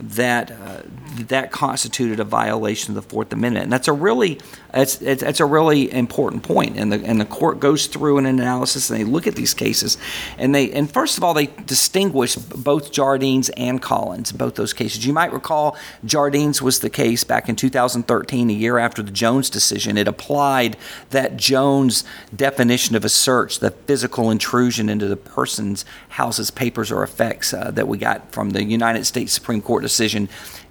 that 0.00 0.50
uh, 0.50 0.82
that 1.26 1.50
constituted 1.50 2.20
a 2.20 2.24
violation 2.24 2.96
of 2.96 3.02
the 3.02 3.08
Fourth 3.08 3.32
Amendment, 3.32 3.64
and 3.64 3.72
that's 3.72 3.88
a 3.88 3.92
really 3.92 4.38
it's, 4.74 5.00
it's, 5.00 5.40
a 5.40 5.46
really 5.46 5.90
important 5.92 6.42
point. 6.42 6.76
And 6.76 6.92
the 6.92 7.04
and 7.04 7.20
the 7.20 7.24
court 7.24 7.58
goes 7.58 7.86
through 7.86 8.18
an 8.18 8.26
analysis 8.26 8.90
and 8.90 9.00
they 9.00 9.04
look 9.04 9.26
at 9.26 9.34
these 9.34 9.54
cases, 9.54 9.96
and 10.36 10.54
they 10.54 10.70
and 10.72 10.90
first 10.90 11.18
of 11.18 11.24
all 11.24 11.34
they 11.34 11.46
distinguish 11.46 12.36
both 12.36 12.92
Jardines 12.92 13.48
and 13.50 13.80
Collins, 13.80 14.32
both 14.32 14.54
those 14.54 14.72
cases. 14.72 15.06
You 15.06 15.12
might 15.12 15.32
recall 15.32 15.76
Jardines 16.04 16.62
was 16.62 16.80
the 16.80 16.90
case 16.90 17.24
back 17.24 17.48
in 17.48 17.56
2013, 17.56 18.50
a 18.50 18.52
year 18.52 18.78
after 18.78 19.02
the 19.02 19.10
Jones 19.10 19.50
decision. 19.50 19.96
It 19.96 20.06
applied 20.06 20.76
that 21.10 21.36
Jones 21.36 22.04
definition 22.34 22.94
of 22.94 23.04
a 23.04 23.08
search, 23.08 23.58
the 23.58 23.70
physical 23.70 24.30
intrusion 24.30 24.88
into 24.88 25.08
the 25.08 25.16
person's 25.16 25.84
house's 26.10 26.50
papers 26.50 26.92
or 26.92 27.02
effects 27.02 27.52
uh, 27.54 27.70
that 27.70 27.88
we 27.88 27.98
got 27.98 28.32
from 28.32 28.50
the 28.50 28.62
United 28.62 29.04
States 29.04 29.32
Supreme 29.32 29.62
Court 29.62 29.87
decision 29.88 30.28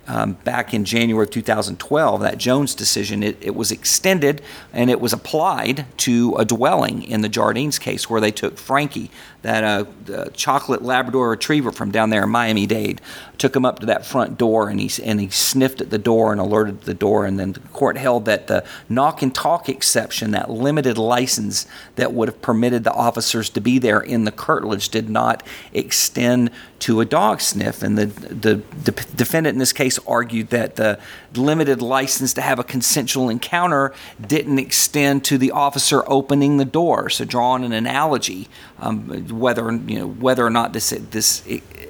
um, 0.08 0.34
back 0.44 0.74
in 0.74 0.86
January 0.86 1.26
of 1.26 1.32
2012, 1.32 2.22
that 2.22 2.38
Jones 2.38 2.74
decision, 2.74 3.24
it, 3.24 3.38
it, 3.42 3.56
was 3.56 3.72
extended 3.72 4.42
and 4.72 4.90
it 4.90 5.02
was 5.02 5.12
applied 5.12 5.86
to 5.98 6.36
a 6.38 6.46
dwelling 6.46 7.04
in 7.04 7.22
the 7.22 7.30
Jardines 7.30 7.78
case 7.78 8.10
where 8.10 8.22
they 8.22 8.32
took 8.32 8.58
Frankie, 8.58 9.12
that 9.44 9.64
uh, 9.64 10.30
chocolate 10.34 10.82
Labrador 10.82 11.30
retriever 11.30 11.72
from 11.72 11.92
down 11.92 12.10
there 12.10 12.24
in 12.24 12.30
Miami 12.30 12.66
Dade, 12.66 13.02
took 13.38 13.56
him 13.56 13.66
up 13.66 13.80
to 13.80 13.86
that 13.86 14.06
front 14.06 14.38
door 14.38 14.70
and 14.70 14.80
he, 14.80 15.04
and 15.04 15.22
he 15.22 15.30
sniffed 15.30 15.80
at 15.80 15.90
the 15.90 15.98
door 15.98 16.32
and 16.32 16.42
alerted 16.42 16.82
the 16.82 16.94
door. 16.94 17.26
And 17.26 17.40
then 17.40 17.54
the 17.54 17.60
court 17.60 17.98
held 17.98 18.26
that 18.26 18.48
the 18.48 18.66
knock 18.90 19.22
and 19.22 19.34
talk 19.34 19.70
exception, 19.70 20.32
that 20.32 20.50
limited 20.50 20.98
license 20.98 21.68
that 21.96 22.14
would 22.14 22.28
have 22.28 22.42
permitted 22.42 22.84
the 22.84 22.94
officers 22.94 23.50
to 23.52 23.62
be 23.62 23.78
there 23.80 24.02
in 24.02 24.26
the 24.26 24.32
curtilage, 24.32 24.90
did 24.90 25.10
not 25.10 25.44
extend 25.72 26.50
to 26.80 27.02
a 27.02 27.06
dog 27.06 27.42
sniff. 27.42 27.82
And 27.82 27.98
the, 27.98 28.06
the, 28.06 28.62
the 28.84 28.92
defendant 28.92 29.56
in 29.56 29.60
this 29.60 29.74
case 29.74 30.00
argued 30.08 30.50
that 30.50 30.76
the 30.76 31.00
limited 31.34 31.82
license 31.82 32.34
to 32.34 32.42
have 32.42 32.60
a 32.60 32.64
consensual 32.64 33.30
encounter 33.30 33.94
didn't 34.26 34.60
extend 34.60 35.24
to 35.26 35.38
the 35.38 35.52
officer 35.52 36.04
opening 36.08 36.58
the 36.58 36.66
door. 36.66 37.10
So, 37.10 37.26
drawing 37.26 37.64
an 37.64 37.74
analogy, 37.74 38.48
um, 38.80 39.27
whether 39.32 39.72
you 39.72 40.00
know 40.00 40.08
whether 40.08 40.46
or 40.46 40.50
not 40.50 40.74
this 40.74 40.90
this 41.12 41.44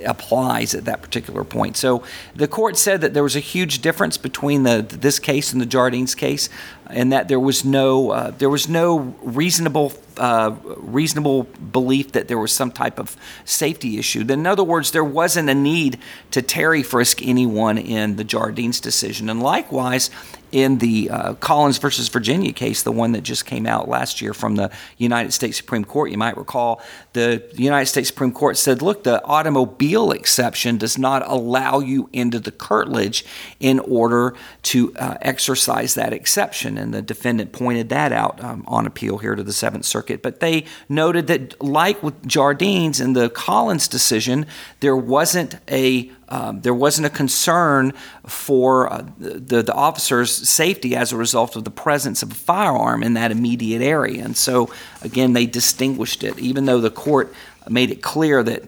applies 0.06 0.76
at 0.76 0.86
that 0.86 1.02
particular 1.02 1.44
point. 1.44 1.78
So 1.78 2.04
the 2.36 2.48
court 2.48 2.78
said 2.78 3.02
that 3.02 3.14
there 3.14 3.24
was 3.24 3.36
a 3.36 3.42
huge 3.42 3.80
difference 3.80 4.18
between 4.18 4.64
the 4.64 4.86
this 4.88 5.20
case 5.20 5.52
and 5.52 5.62
the 5.62 5.66
Jardines 5.66 6.16
case, 6.16 6.50
and 6.90 7.12
that 7.12 7.28
there 7.28 7.40
was 7.40 7.64
no 7.66 8.12
uh, 8.12 8.32
there 8.32 8.50
was 8.50 8.68
no 8.68 9.16
reasonable 9.22 9.94
uh, 10.18 10.56
reasonable 10.78 11.44
belief 11.44 12.12
that 12.14 12.28
there 12.28 12.38
was 12.38 12.52
some 12.52 12.72
type 12.72 13.00
of 13.00 13.16
safety 13.46 13.98
issue. 13.98 14.26
In 14.28 14.48
other 14.48 14.64
words, 14.64 14.92
there 14.92 15.04
wasn't 15.04 15.50
a 15.50 15.56
need 15.56 16.00
to 16.32 16.42
Terry 16.42 16.84
frisk 16.84 17.22
anyone 17.22 17.78
in 17.78 18.16
the 18.16 18.24
Jardines 18.24 18.80
decision, 18.80 19.30
and 19.30 19.42
likewise 19.42 20.10
in 20.52 20.78
the 20.78 21.10
uh, 21.10 21.34
Collins 21.36 21.78
versus 21.78 22.08
Virginia 22.08 22.54
case, 22.54 22.84
the 22.84 22.92
one 22.92 23.12
that 23.12 23.22
just 23.22 23.46
came 23.46 23.66
out 23.66 23.90
last 23.90 24.22
year 24.22 24.34
from 24.34 24.56
the 24.56 24.72
United 24.98 25.34
States 25.34 25.58
Supreme 25.58 25.84
Court, 25.84 26.10
you 26.10 26.18
might 26.18 26.38
recall, 26.38 26.82
the 27.14 27.44
United 27.56 27.88
States 27.88 28.08
Supreme 28.08 28.32
Court 28.32 28.58
said, 28.58 28.82
look, 28.82 29.04
the 29.04 29.24
automobile 29.26 30.12
exception 30.12 30.78
does 30.78 30.98
not 30.98 31.24
allow 31.28 31.80
you 31.80 32.10
into 32.14 32.40
the 32.40 32.52
curtilage 32.52 33.26
in 33.60 33.80
order 33.80 34.36
to 34.64 34.96
uh, 34.96 35.18
exercise 35.22 35.96
that 35.96 36.14
exception. 36.14 36.77
And 36.78 36.94
the 36.94 37.02
defendant 37.02 37.52
pointed 37.52 37.90
that 37.90 38.12
out 38.12 38.44
um, 38.44 38.64
on 38.68 38.86
appeal 38.86 39.18
here 39.18 39.36
to 39.36 39.44
the 39.44 39.54
Seventh 39.54 39.86
Circuit. 39.86 40.22
But 40.22 40.40
they 40.40 40.66
noted 40.88 41.28
that, 41.28 41.62
like 41.62 42.02
with 42.04 42.28
Jardines 42.28 43.00
and 43.00 43.16
the 43.16 43.30
Collins 43.30 43.88
decision, 43.88 44.46
there 44.80 44.96
wasn't 44.96 45.58
a 45.70 46.12
um, 46.30 46.60
there 46.62 46.74
wasn't 46.74 47.08
a 47.08 47.10
concern 47.10 47.94
for 48.26 48.92
uh, 48.92 49.06
the, 49.18 49.64
the 49.64 49.74
officer's 49.74 50.32
safety 50.32 50.96
as 50.96 51.14
a 51.14 51.18
result 51.18 51.56
of 51.56 51.64
the 51.64 51.72
presence 51.72 52.22
of 52.22 52.32
a 52.32 52.36
firearm 52.36 53.02
in 53.02 53.14
that 53.14 53.32
immediate 53.32 53.82
area. 53.82 54.26
And 54.26 54.36
so, 54.36 54.70
again, 55.02 55.34
they 55.34 55.46
distinguished 55.46 56.24
it, 56.24 56.38
even 56.38 56.66
though 56.66 56.82
the 56.82 56.92
court 56.92 57.34
made 57.70 57.92
it 57.92 58.02
clear 58.02 58.44
that 58.44 58.64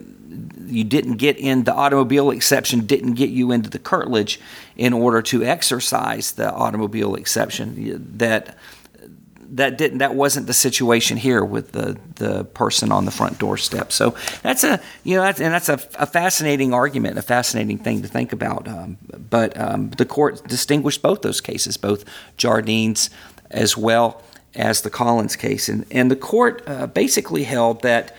you 0.69 0.83
didn't 0.83 1.17
get 1.17 1.37
in 1.37 1.63
the 1.63 1.73
automobile 1.73 2.31
exception 2.31 2.85
didn't 2.85 3.13
get 3.13 3.29
you 3.29 3.51
into 3.51 3.69
the 3.69 3.79
curtilage 3.79 4.39
in 4.75 4.93
order 4.93 5.21
to 5.21 5.43
exercise 5.43 6.33
the 6.33 6.51
automobile 6.51 7.15
exception 7.15 8.01
that 8.17 8.57
that 9.51 9.77
didn't 9.77 9.97
that 9.97 10.15
wasn't 10.15 10.47
the 10.47 10.53
situation 10.53 11.17
here 11.17 11.43
with 11.43 11.71
the 11.71 11.97
the 12.15 12.43
person 12.45 12.91
on 12.91 13.05
the 13.05 13.11
front 13.11 13.39
doorstep. 13.39 13.91
So 13.91 14.15
that's 14.41 14.63
a 14.63 14.79
you 15.03 15.15
know 15.15 15.23
that's, 15.23 15.41
and 15.41 15.53
that's 15.53 15.69
a, 15.69 15.79
a 15.95 16.05
fascinating 16.05 16.73
argument, 16.73 17.17
a 17.17 17.21
fascinating 17.21 17.77
thing 17.79 18.01
to 18.01 18.07
think 18.07 18.31
about. 18.31 18.67
Um, 18.67 18.97
but 19.29 19.59
um, 19.59 19.89
the 19.91 20.05
court 20.05 20.47
distinguished 20.47 21.01
both 21.01 21.21
those 21.21 21.41
cases, 21.41 21.77
both 21.77 22.05
Jardines 22.37 23.09
as 23.49 23.75
well 23.75 24.21
as 24.55 24.81
the 24.81 24.89
Collins 24.89 25.35
case, 25.35 25.69
and 25.69 25.85
and 25.91 26.11
the 26.11 26.15
court 26.15 26.61
uh, 26.67 26.87
basically 26.87 27.43
held 27.43 27.81
that 27.81 28.15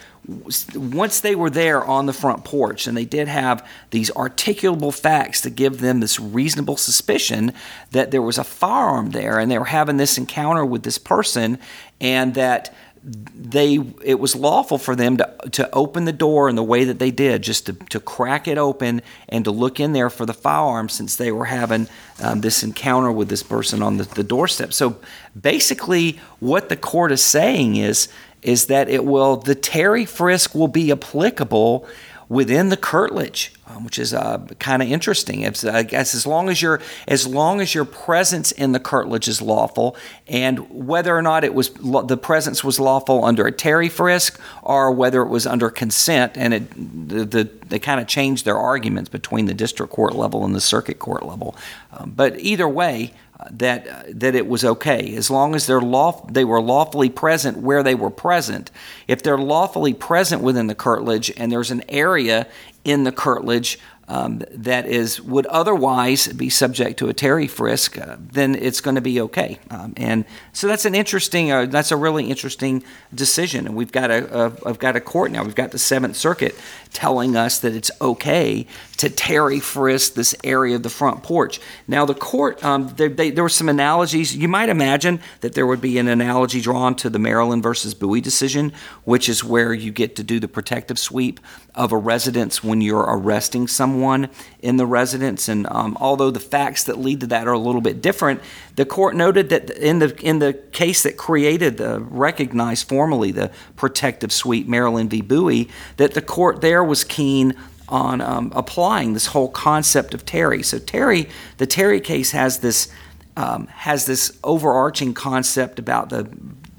once 0.74 1.20
they 1.20 1.34
were 1.34 1.50
there 1.50 1.82
on 1.84 2.06
the 2.06 2.12
front 2.12 2.44
porch 2.44 2.86
and 2.86 2.96
they 2.96 3.04
did 3.04 3.26
have 3.26 3.66
these 3.90 4.10
articulable 4.12 4.94
facts 4.94 5.40
to 5.40 5.50
give 5.50 5.80
them 5.80 6.00
this 6.00 6.20
reasonable 6.20 6.76
suspicion 6.76 7.52
that 7.90 8.10
there 8.10 8.22
was 8.22 8.38
a 8.38 8.44
firearm 8.44 9.10
there 9.10 9.38
and 9.38 9.50
they 9.50 9.58
were 9.58 9.64
having 9.64 9.96
this 9.96 10.18
encounter 10.18 10.64
with 10.64 10.82
this 10.82 10.98
person 10.98 11.58
and 12.00 12.34
that 12.34 12.74
they 13.02 13.78
it 14.04 14.20
was 14.20 14.36
lawful 14.36 14.76
for 14.76 14.94
them 14.94 15.16
to 15.16 15.34
to 15.52 15.74
open 15.74 16.04
the 16.04 16.12
door 16.12 16.50
in 16.50 16.56
the 16.56 16.62
way 16.62 16.84
that 16.84 16.98
they 16.98 17.10
did, 17.10 17.42
just 17.42 17.66
to, 17.66 17.72
to 17.72 17.98
crack 17.98 18.46
it 18.46 18.58
open 18.58 19.00
and 19.28 19.44
to 19.44 19.50
look 19.50 19.80
in 19.80 19.94
there 19.94 20.10
for 20.10 20.26
the 20.26 20.34
firearm 20.34 20.88
since 20.88 21.16
they 21.16 21.32
were 21.32 21.46
having 21.46 21.88
um, 22.22 22.42
this 22.42 22.62
encounter 22.62 23.10
with 23.10 23.30
this 23.30 23.42
person 23.42 23.82
on 23.82 23.96
the, 23.96 24.04
the 24.04 24.22
doorstep. 24.22 24.74
So 24.74 25.00
basically, 25.40 26.20
what 26.40 26.68
the 26.68 26.76
court 26.76 27.10
is 27.10 27.22
saying 27.24 27.76
is 27.76 28.08
is 28.42 28.66
that 28.66 28.88
it 28.88 29.04
will 29.04 29.36
the 29.36 29.54
Terry 29.54 30.04
frisk 30.04 30.54
will 30.54 30.68
be 30.68 30.90
applicable 30.90 31.86
within 32.30 32.68
the 32.68 32.76
curtilage, 32.76 33.52
um, 33.66 33.84
which 33.84 33.98
is 33.98 34.14
uh, 34.14 34.38
kind 34.60 34.80
of 34.80 34.88
interesting. 34.88 35.42
It's, 35.42 35.64
I 35.64 35.82
guess 35.82 36.14
as 36.14 36.28
long 36.28 36.48
as 36.48 36.62
your 36.62 36.80
as 37.08 37.26
long 37.26 37.60
as 37.60 37.74
your 37.74 37.84
presence 37.84 38.52
in 38.52 38.70
the 38.70 38.78
curtilage 38.78 39.26
is 39.26 39.42
lawful, 39.42 39.96
and 40.28 40.70
whether 40.70 41.14
or 41.14 41.22
not 41.22 41.42
it 41.42 41.52
was 41.52 41.70
the 41.70 42.16
presence 42.16 42.62
was 42.62 42.78
lawful 42.78 43.24
under 43.24 43.46
a 43.46 43.52
Terry 43.52 43.88
frisk 43.88 44.40
or 44.62 44.92
whether 44.92 45.22
it 45.22 45.28
was 45.28 45.44
under 45.46 45.70
consent, 45.70 46.32
and 46.36 46.54
it 46.54 47.08
the, 47.08 47.24
the 47.24 47.50
they 47.68 47.80
kind 47.80 48.00
of 48.00 48.06
changed 48.06 48.44
their 48.44 48.56
arguments 48.56 49.10
between 49.10 49.46
the 49.46 49.54
district 49.54 49.92
court 49.92 50.14
level 50.14 50.44
and 50.44 50.54
the 50.54 50.60
circuit 50.60 51.00
court 51.00 51.26
level. 51.26 51.56
Um, 51.92 52.12
but 52.14 52.38
either 52.38 52.68
way, 52.68 53.12
that 53.50 53.86
uh, 53.86 54.02
that 54.08 54.34
it 54.34 54.46
was 54.46 54.64
okay 54.64 55.14
as 55.14 55.30
long 55.30 55.54
as 55.54 55.66
they're 55.66 55.80
law, 55.80 56.24
they 56.30 56.44
were 56.44 56.60
lawfully 56.60 57.08
present 57.08 57.58
where 57.58 57.82
they 57.82 57.94
were 57.94 58.10
present. 58.10 58.70
If 59.08 59.22
they're 59.22 59.38
lawfully 59.38 59.94
present 59.94 60.42
within 60.42 60.66
the 60.66 60.74
curtilage 60.74 61.32
and 61.36 61.50
there's 61.50 61.70
an 61.70 61.82
area 61.88 62.46
in 62.84 63.04
the 63.04 63.12
curtilage 63.12 63.78
um, 64.10 64.42
that 64.50 64.86
is 64.86 65.20
would 65.22 65.46
otherwise 65.46 66.26
be 66.32 66.50
subject 66.50 66.98
to 66.98 67.08
a 67.08 67.14
Terry 67.14 67.46
frisk, 67.46 67.96
uh, 67.96 68.16
then 68.18 68.56
it's 68.56 68.80
going 68.80 68.96
to 68.96 69.00
be 69.00 69.20
okay. 69.20 69.60
Um, 69.70 69.94
and 69.96 70.24
so 70.52 70.66
that's 70.66 70.84
an 70.84 70.96
interesting, 70.96 71.52
uh, 71.52 71.66
that's 71.66 71.92
a 71.92 71.96
really 71.96 72.28
interesting 72.28 72.82
decision. 73.14 73.66
And 73.66 73.76
we've 73.76 73.92
got 73.92 74.10
a, 74.10 74.46
a, 74.46 74.52
I've 74.66 74.80
got 74.80 74.96
a 74.96 75.00
court 75.00 75.30
now. 75.30 75.44
We've 75.44 75.54
got 75.54 75.70
the 75.70 75.78
Seventh 75.78 76.16
Circuit 76.16 76.56
telling 76.92 77.36
us 77.36 77.60
that 77.60 77.72
it's 77.72 77.92
okay 78.00 78.66
to 78.96 79.08
Terry 79.08 79.60
frisk 79.60 80.14
this 80.14 80.34
area 80.42 80.74
of 80.74 80.82
the 80.82 80.90
front 80.90 81.22
porch. 81.22 81.60
Now 81.86 82.04
the 82.04 82.14
court, 82.14 82.62
um, 82.64 82.88
there, 82.96 83.08
they, 83.08 83.30
there 83.30 83.44
were 83.44 83.48
some 83.48 83.68
analogies. 83.68 84.36
You 84.36 84.48
might 84.48 84.70
imagine 84.70 85.20
that 85.40 85.54
there 85.54 85.68
would 85.68 85.80
be 85.80 85.98
an 85.98 86.08
analogy 86.08 86.60
drawn 86.60 86.96
to 86.96 87.10
the 87.10 87.20
Maryland 87.20 87.62
versus 87.62 87.94
Buie 87.94 88.20
decision, 88.20 88.72
which 89.04 89.28
is 89.28 89.44
where 89.44 89.72
you 89.72 89.92
get 89.92 90.16
to 90.16 90.24
do 90.24 90.40
the 90.40 90.48
protective 90.48 90.98
sweep 90.98 91.38
of 91.74 91.92
a 91.92 91.96
residence 91.96 92.64
when 92.64 92.80
you're 92.80 93.06
arresting 93.08 93.68
someone 93.68 94.28
in 94.60 94.76
the 94.76 94.86
residence. 94.86 95.48
And 95.48 95.66
um, 95.70 95.96
although 96.00 96.30
the 96.30 96.40
facts 96.40 96.84
that 96.84 96.98
lead 96.98 97.20
to 97.20 97.26
that 97.28 97.46
are 97.46 97.52
a 97.52 97.58
little 97.58 97.80
bit 97.80 98.02
different, 98.02 98.40
the 98.76 98.84
court 98.84 99.14
noted 99.14 99.50
that 99.50 99.70
in 99.70 99.98
the 100.00 100.16
in 100.20 100.40
the 100.40 100.52
case 100.52 101.02
that 101.04 101.16
created 101.16 101.76
the 101.76 102.00
recognized 102.00 102.88
formally 102.88 103.30
the 103.30 103.50
protective 103.76 104.32
sweep, 104.32 104.66
Maryland 104.66 105.10
v. 105.10 105.22
Buie, 105.22 105.68
that 105.96 106.14
the 106.14 106.22
court 106.22 106.60
there 106.60 106.82
was 106.82 107.04
keen 107.04 107.54
on 107.88 108.20
um, 108.20 108.52
applying 108.54 109.14
this 109.14 109.26
whole 109.26 109.48
concept 109.48 110.14
of 110.14 110.24
Terry. 110.24 110.62
So 110.62 110.78
Terry, 110.78 111.28
the 111.58 111.66
Terry 111.66 112.00
case 112.00 112.30
has 112.32 112.58
this 112.58 112.88
um, 113.36 113.66
has 113.68 114.06
this 114.06 114.38
overarching 114.42 115.14
concept 115.14 115.78
about 115.78 116.10
the 116.10 116.28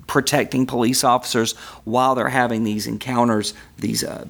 protecting 0.07 0.65
police 0.65 1.03
officers 1.05 1.53
while 1.85 2.15
they're 2.15 2.27
having 2.27 2.65
these 2.65 2.85
encounters, 2.85 3.53
these 3.77 4.03
uh, 4.03 4.25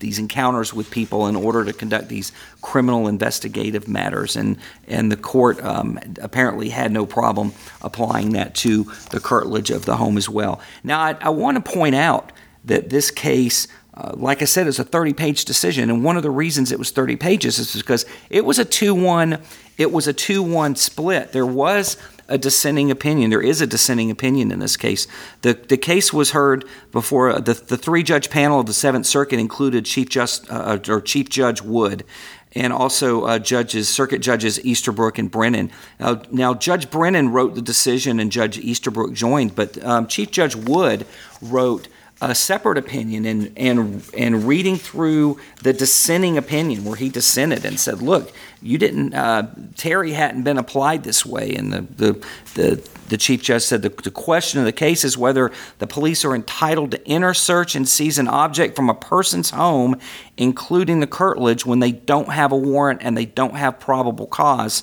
these 0.00 0.18
encounters 0.18 0.74
with 0.74 0.90
people 0.90 1.26
in 1.26 1.36
order 1.36 1.64
to 1.64 1.72
conduct 1.72 2.08
these 2.08 2.32
criminal 2.60 3.06
investigative 3.06 3.88
matters, 3.88 4.36
and 4.36 4.58
and 4.88 5.10
the 5.10 5.16
court 5.16 5.62
um, 5.62 5.98
apparently 6.20 6.70
had 6.70 6.92
no 6.92 7.06
problem 7.06 7.52
applying 7.82 8.30
that 8.30 8.54
to 8.56 8.84
the 9.10 9.20
curtilage 9.20 9.70
of 9.70 9.84
the 9.84 9.96
home 9.96 10.16
as 10.16 10.28
well. 10.28 10.60
Now, 10.82 11.00
I, 11.00 11.16
I 11.20 11.28
want 11.30 11.64
to 11.64 11.72
point 11.72 11.94
out 11.94 12.32
that 12.64 12.90
this 12.90 13.10
case. 13.10 13.68
Uh, 13.92 14.12
like 14.14 14.40
I 14.40 14.44
said, 14.44 14.68
it's 14.68 14.78
a 14.78 14.84
30 14.84 15.12
page 15.14 15.44
decision, 15.44 15.90
and 15.90 16.04
one 16.04 16.16
of 16.16 16.22
the 16.22 16.30
reasons 16.30 16.70
it 16.70 16.78
was 16.78 16.90
30 16.90 17.16
pages 17.16 17.58
is 17.58 17.74
because 17.74 18.06
it 18.30 18.44
was 18.44 18.58
a 18.58 18.64
2 18.64 18.94
1 18.94 19.38
it 19.80 19.90
was 19.90 20.06
a 20.06 20.12
2 20.12 20.42
1 20.42 20.76
split. 20.76 21.32
There 21.32 21.46
was 21.46 21.96
a 22.30 22.38
dissenting 22.38 22.90
opinion. 22.90 23.30
There 23.30 23.42
is 23.42 23.60
a 23.60 23.66
dissenting 23.66 24.10
opinion 24.10 24.50
in 24.50 24.60
this 24.60 24.76
case. 24.76 25.06
The, 25.42 25.52
the 25.54 25.76
case 25.76 26.12
was 26.12 26.30
heard 26.30 26.64
before 26.92 27.30
uh, 27.30 27.40
the, 27.40 27.54
the 27.54 27.76
three 27.76 28.02
judge 28.02 28.30
panel 28.30 28.60
of 28.60 28.66
the 28.66 28.72
Seventh 28.72 29.06
Circuit 29.06 29.38
included 29.38 29.84
Chief, 29.84 30.08
Just, 30.08 30.50
uh, 30.50 30.78
or 30.88 31.00
Chief 31.00 31.28
Judge 31.28 31.60
Wood 31.60 32.04
and 32.52 32.72
also 32.72 33.24
uh, 33.24 33.38
judges, 33.38 33.88
circuit 33.88 34.18
judges 34.18 34.64
Easterbrook 34.64 35.18
and 35.18 35.30
Brennan. 35.30 35.70
Uh, 35.98 36.16
now, 36.30 36.54
Judge 36.54 36.90
Brennan 36.90 37.30
wrote 37.30 37.54
the 37.54 37.62
decision, 37.62 38.18
and 38.18 38.32
Judge 38.32 38.58
Easterbrook 38.58 39.12
joined, 39.12 39.54
but 39.54 39.82
um, 39.84 40.06
Chief 40.06 40.30
Judge 40.30 40.56
Wood 40.56 41.06
wrote 41.40 41.88
a 42.20 42.34
separate 42.34 42.76
opinion 42.76 43.24
and 43.24 43.52
and 43.56 44.04
and 44.16 44.44
reading 44.44 44.76
through 44.76 45.38
the 45.62 45.72
dissenting 45.72 46.36
opinion 46.36 46.84
where 46.84 46.96
he 46.96 47.08
dissented 47.08 47.64
and 47.64 47.80
said, 47.80 48.02
"Look, 48.02 48.32
you 48.62 48.78
didn't 48.78 49.14
uh, 49.14 49.48
Terry 49.76 50.12
hadn't 50.12 50.42
been 50.42 50.58
applied 50.58 51.04
this 51.04 51.24
way." 51.24 51.54
And 51.54 51.72
the 51.72 51.82
the 51.82 52.26
the, 52.54 52.88
the 53.08 53.16
chief 53.16 53.42
judge 53.42 53.62
said 53.62 53.82
the, 53.82 53.88
the 53.88 54.10
question 54.10 54.58
of 54.60 54.66
the 54.66 54.72
case 54.72 55.04
is 55.04 55.16
whether 55.16 55.50
the 55.78 55.86
police 55.86 56.24
are 56.24 56.34
entitled 56.34 56.90
to 56.92 57.08
enter, 57.08 57.34
search, 57.34 57.74
and 57.74 57.88
seize 57.88 58.18
an 58.18 58.28
object 58.28 58.76
from 58.76 58.90
a 58.90 58.94
person's 58.94 59.50
home, 59.50 59.96
including 60.36 61.00
the 61.00 61.06
curtilage, 61.06 61.64
when 61.64 61.80
they 61.80 61.92
don't 61.92 62.30
have 62.30 62.52
a 62.52 62.56
warrant 62.56 63.00
and 63.02 63.16
they 63.16 63.26
don't 63.26 63.56
have 63.56 63.80
probable 63.80 64.26
cause 64.26 64.82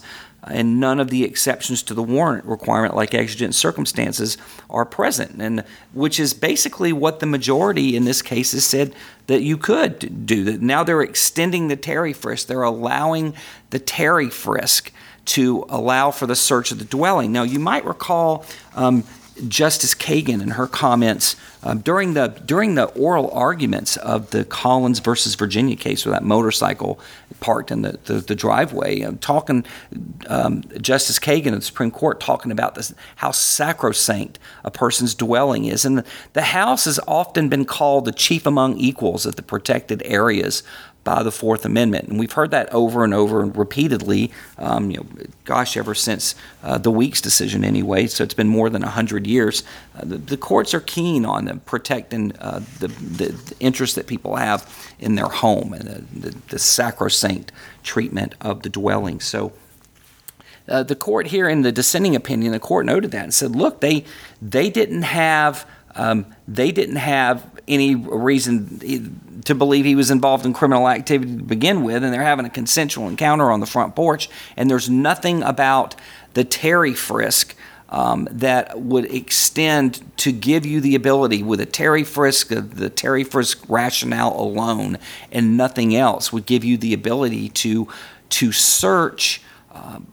and 0.51 0.80
none 0.80 1.00
of 1.00 1.10
the 1.10 1.24
exceptions 1.24 1.84
to 1.84 1.94
the 1.94 2.04
warrant 2.04 2.46
requirement, 2.46 2.96
like 2.96 3.13
exigent 3.13 3.56
circumstances, 3.56 4.38
are 4.70 4.86
present, 4.86 5.42
and 5.42 5.63
which 5.94 6.20
is 6.20 6.34
basically 6.34 6.94
what 6.94 7.20
the 7.20 7.25
majority 7.25 7.96
in 7.96 8.06
this 8.06 8.22
case 8.22 8.51
has 8.51 8.66
said 8.66 8.94
that 9.27 9.42
you 9.42 9.58
could 9.58 10.25
do. 10.25 10.44
That 10.44 10.62
now 10.62 10.84
they're 10.84 11.01
extending 11.01 11.68
the 11.68 11.75
Terry 11.75 12.13
frisk; 12.13 12.48
they're 12.48 12.63
allowing 12.63 13.34
the 13.70 13.80
Terry 13.80 14.30
frisk 14.30 14.92
to 15.25 15.66
allow 15.70 16.10
for 16.12 16.25
the 16.25 16.36
search 16.36 16.72
of 16.72 16.80
the 16.80 16.86
dwelling. 16.86 17.32
Now, 17.32 17.44
you 17.44 17.60
might 17.60 17.84
recall 17.86 18.46
um, 18.75 19.04
Justice 19.48 19.94
Kagan 19.94 20.42
and 20.42 20.54
her 20.54 20.68
comments 20.68 21.36
um, 21.63 21.80
during 21.80 22.13
the 22.13 22.27
during 22.46 22.75
the 22.75 22.86
oral 22.86 23.30
arguments 23.32 23.98
of 23.98 24.32
the 24.32 24.46
Collins 24.46 25.00
versus 25.00 25.36
Virginia 25.36 25.75
case, 25.75 26.06
where 26.06 26.13
that 26.13 26.24
motorcycle 26.24 27.00
parked 27.39 27.72
in 27.72 27.82
the, 27.82 28.00
the, 28.06 28.15
the 28.15 28.36
driveway, 28.36 29.01
talking 29.22 29.65
um, 30.27 30.63
Justice 30.82 31.20
Kagan 31.20 31.53
of 31.53 31.60
the 31.60 31.65
Supreme 31.65 31.91
Court 31.91 32.20
talking 32.20 32.51
about 32.51 32.75
this 32.75 32.94
how 33.17 33.32
sacrosanct 33.32 34.39
a 34.63 34.72
person's 34.72 35.15
dwelling 35.15 35.65
is, 35.65 35.86
and 35.86 36.00
the, 36.00 36.06
the 36.34 36.41
house 36.41 36.86
has 36.86 37.00
often 37.08 37.50
been 37.50 37.65
called 37.65 38.06
the 38.06 38.12
chief 38.12 38.46
among 38.46 38.77
equals 38.77 39.25
of 39.25 39.36
the 39.36 39.44
protected 39.44 40.01
areas 40.06 40.63
by 41.08 41.24
the 41.24 41.32
Fourth 41.32 41.64
Amendment. 41.64 42.10
And 42.10 42.20
we've 42.20 42.34
heard 42.34 42.52
that 42.52 42.68
over 42.74 43.06
and 43.06 43.14
over 43.14 43.42
and 43.42 43.56
repeatedly, 43.56 44.30
um, 44.58 44.92
you 44.92 44.98
know, 44.98 45.06
gosh, 45.46 45.78
ever 45.78 45.96
since 45.96 46.36
uh, 46.64 46.78
the 46.78 46.92
Weeks 46.92 47.22
decision 47.22 47.64
anyway. 47.64 48.08
So 48.08 48.26
it's 48.26 48.34
been 48.34 48.50
more 48.50 48.70
than 48.70 48.82
100 48.82 49.26
years. 49.26 49.64
Uh, 49.96 50.02
the, 50.04 50.18
the, 50.18 50.36
courts 50.36 50.74
are 50.74 50.82
keen 50.82 51.26
on 51.26 51.62
protecting 51.62 52.36
uh, 52.40 52.60
the, 52.80 52.90
the, 52.90 53.32
the 53.32 53.56
interest 53.62 53.96
that 53.96 54.06
people 54.06 54.36
have 54.36 54.70
in 55.00 55.16
their 55.16 55.30
home 55.30 55.72
and 55.72 55.88
the, 55.88 56.30
the, 56.30 56.38
the 56.50 56.60
sacrosanct 56.60 57.54
treatment 57.84 58.36
of 58.42 58.64
the 58.64 58.70
dwelling. 58.70 59.22
So 59.22 59.54
uh, 60.68 60.84
the 60.84 60.98
court 60.98 61.28
here 61.28 61.48
in 61.48 61.62
the 61.62 61.72
dissenting 61.72 62.18
opinion, 62.18 62.52
the 62.52 62.60
court 62.60 62.86
noted 62.86 63.12
that 63.12 63.24
and 63.24 63.34
said, 63.34 63.56
look, 63.56 63.80
they, 63.80 64.04
they 64.42 64.70
didn't 64.70 65.04
have– 65.04 65.66
um, 65.98 66.28
they 66.48 66.72
didn't 66.72 66.98
have 66.98 67.57
any 67.68 67.96
reason 67.96 69.42
to 69.46 69.56
believe 69.56 69.86
he 69.86 69.96
was 69.96 70.12
involved 70.12 70.46
in 70.46 70.54
criminal 70.54 70.88
activity 70.90 71.38
to 71.38 71.44
begin 71.44 71.84
with, 71.84 72.04
and 72.04 72.14
they're 72.14 72.24
having 72.24 72.46
a 72.46 72.50
consensual 72.50 73.08
encounter 73.08 73.52
on 73.52 73.60
the 73.60 73.66
front 73.66 73.96
porch, 73.96 74.30
and 74.56 74.70
there's 74.70 74.90
nothing 74.90 75.44
about 75.44 75.96
the 76.34 76.44
Terry 76.44 76.94
frisk 76.94 77.56
um, 77.89 78.28
that 78.32 78.80
would 78.80 79.06
extend 79.06 80.02
to 80.18 80.32
give 80.32 80.65
you 80.65 80.82
the 80.82 80.96
ability 80.96 81.44
with 81.44 81.62
a 81.62 81.65
Terry 81.65 82.04
frisk, 82.04 82.50
the 82.50 82.89
Terry 82.89 83.24
frisk 83.24 83.63
rationale 83.70 84.38
alone, 84.38 84.98
and 85.32 85.56
nothing 85.56 85.96
else 85.96 86.34
would 86.34 86.46
give 86.46 86.63
you 86.63 86.78
the 86.78 86.94
ability 86.94 87.50
to 87.50 87.88
to 88.30 88.52
search 88.52 89.41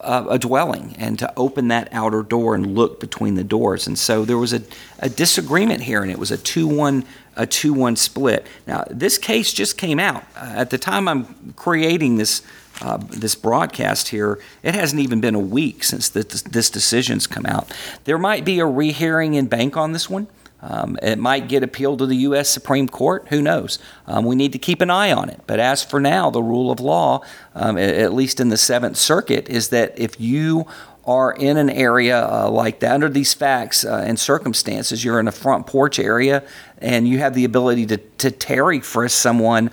uh, 0.00 0.24
a 0.28 0.38
dwelling 0.38 0.94
and 0.98 1.18
to 1.18 1.32
open 1.36 1.68
that 1.68 1.88
outer 1.90 2.22
door 2.22 2.54
and 2.54 2.74
look 2.74 3.00
between 3.00 3.34
the 3.34 3.42
doors. 3.42 3.86
And 3.86 3.98
so 3.98 4.24
there 4.24 4.38
was 4.38 4.52
a, 4.52 4.62
a 5.00 5.08
disagreement 5.08 5.82
here, 5.82 6.02
and 6.02 6.10
it 6.10 6.18
was 6.18 6.30
a 6.30 6.38
2 6.38 6.66
1 6.66 7.04
a 7.36 7.46
2 7.46 7.72
1 7.72 7.96
split. 7.96 8.46
Now, 8.66 8.84
this 8.90 9.18
case 9.18 9.52
just 9.52 9.78
came 9.78 9.98
out. 9.98 10.24
Uh, 10.36 10.52
at 10.56 10.70
the 10.70 10.78
time 10.78 11.08
I'm 11.08 11.52
creating 11.56 12.16
this. 12.16 12.42
Uh, 12.82 12.96
this 12.96 13.36
broadcast 13.36 14.08
here, 14.08 14.40
it 14.64 14.74
hasn't 14.74 15.00
even 15.00 15.20
been 15.20 15.36
a 15.36 15.40
week 15.40 15.84
since 15.84 16.08
this, 16.08 16.42
this 16.42 16.68
decision's 16.68 17.28
come 17.28 17.46
out. 17.46 17.72
There 18.02 18.18
might 18.18 18.44
be 18.44 18.58
a 18.58 18.66
rehearing 18.66 19.36
en 19.36 19.46
banc 19.46 19.76
on 19.76 19.92
this 19.92 20.10
one. 20.10 20.26
Um, 20.64 20.98
it 21.02 21.18
might 21.18 21.46
get 21.46 21.62
appealed 21.62 21.98
to 21.98 22.06
the 22.06 22.16
U.S. 22.16 22.48
Supreme 22.48 22.88
Court. 22.88 23.26
Who 23.28 23.42
knows? 23.42 23.78
Um, 24.06 24.24
we 24.24 24.34
need 24.34 24.52
to 24.52 24.58
keep 24.58 24.80
an 24.80 24.88
eye 24.88 25.12
on 25.12 25.28
it. 25.28 25.40
But 25.46 25.60
as 25.60 25.84
for 25.84 26.00
now, 26.00 26.30
the 26.30 26.42
rule 26.42 26.70
of 26.70 26.80
law, 26.80 27.20
um, 27.54 27.76
at 27.76 28.14
least 28.14 28.40
in 28.40 28.48
the 28.48 28.56
Seventh 28.56 28.96
Circuit, 28.96 29.48
is 29.50 29.68
that 29.68 29.96
if 29.98 30.18
you 30.18 30.66
are 31.06 31.32
in 31.32 31.56
an 31.56 31.70
area 31.70 32.26
uh, 32.26 32.48
like 32.48 32.80
that, 32.80 32.92
under 32.92 33.08
these 33.08 33.34
facts 33.34 33.84
uh, 33.84 34.02
and 34.06 34.18
circumstances, 34.18 35.04
you're 35.04 35.20
in 35.20 35.28
a 35.28 35.32
front 35.32 35.66
porch 35.66 35.98
area 35.98 36.42
and 36.78 37.06
you 37.06 37.18
have 37.18 37.34
the 37.34 37.44
ability 37.44 37.86
to, 37.86 37.96
to 37.96 38.30
Terry 38.30 38.80
frisk 38.80 39.20
someone 39.20 39.70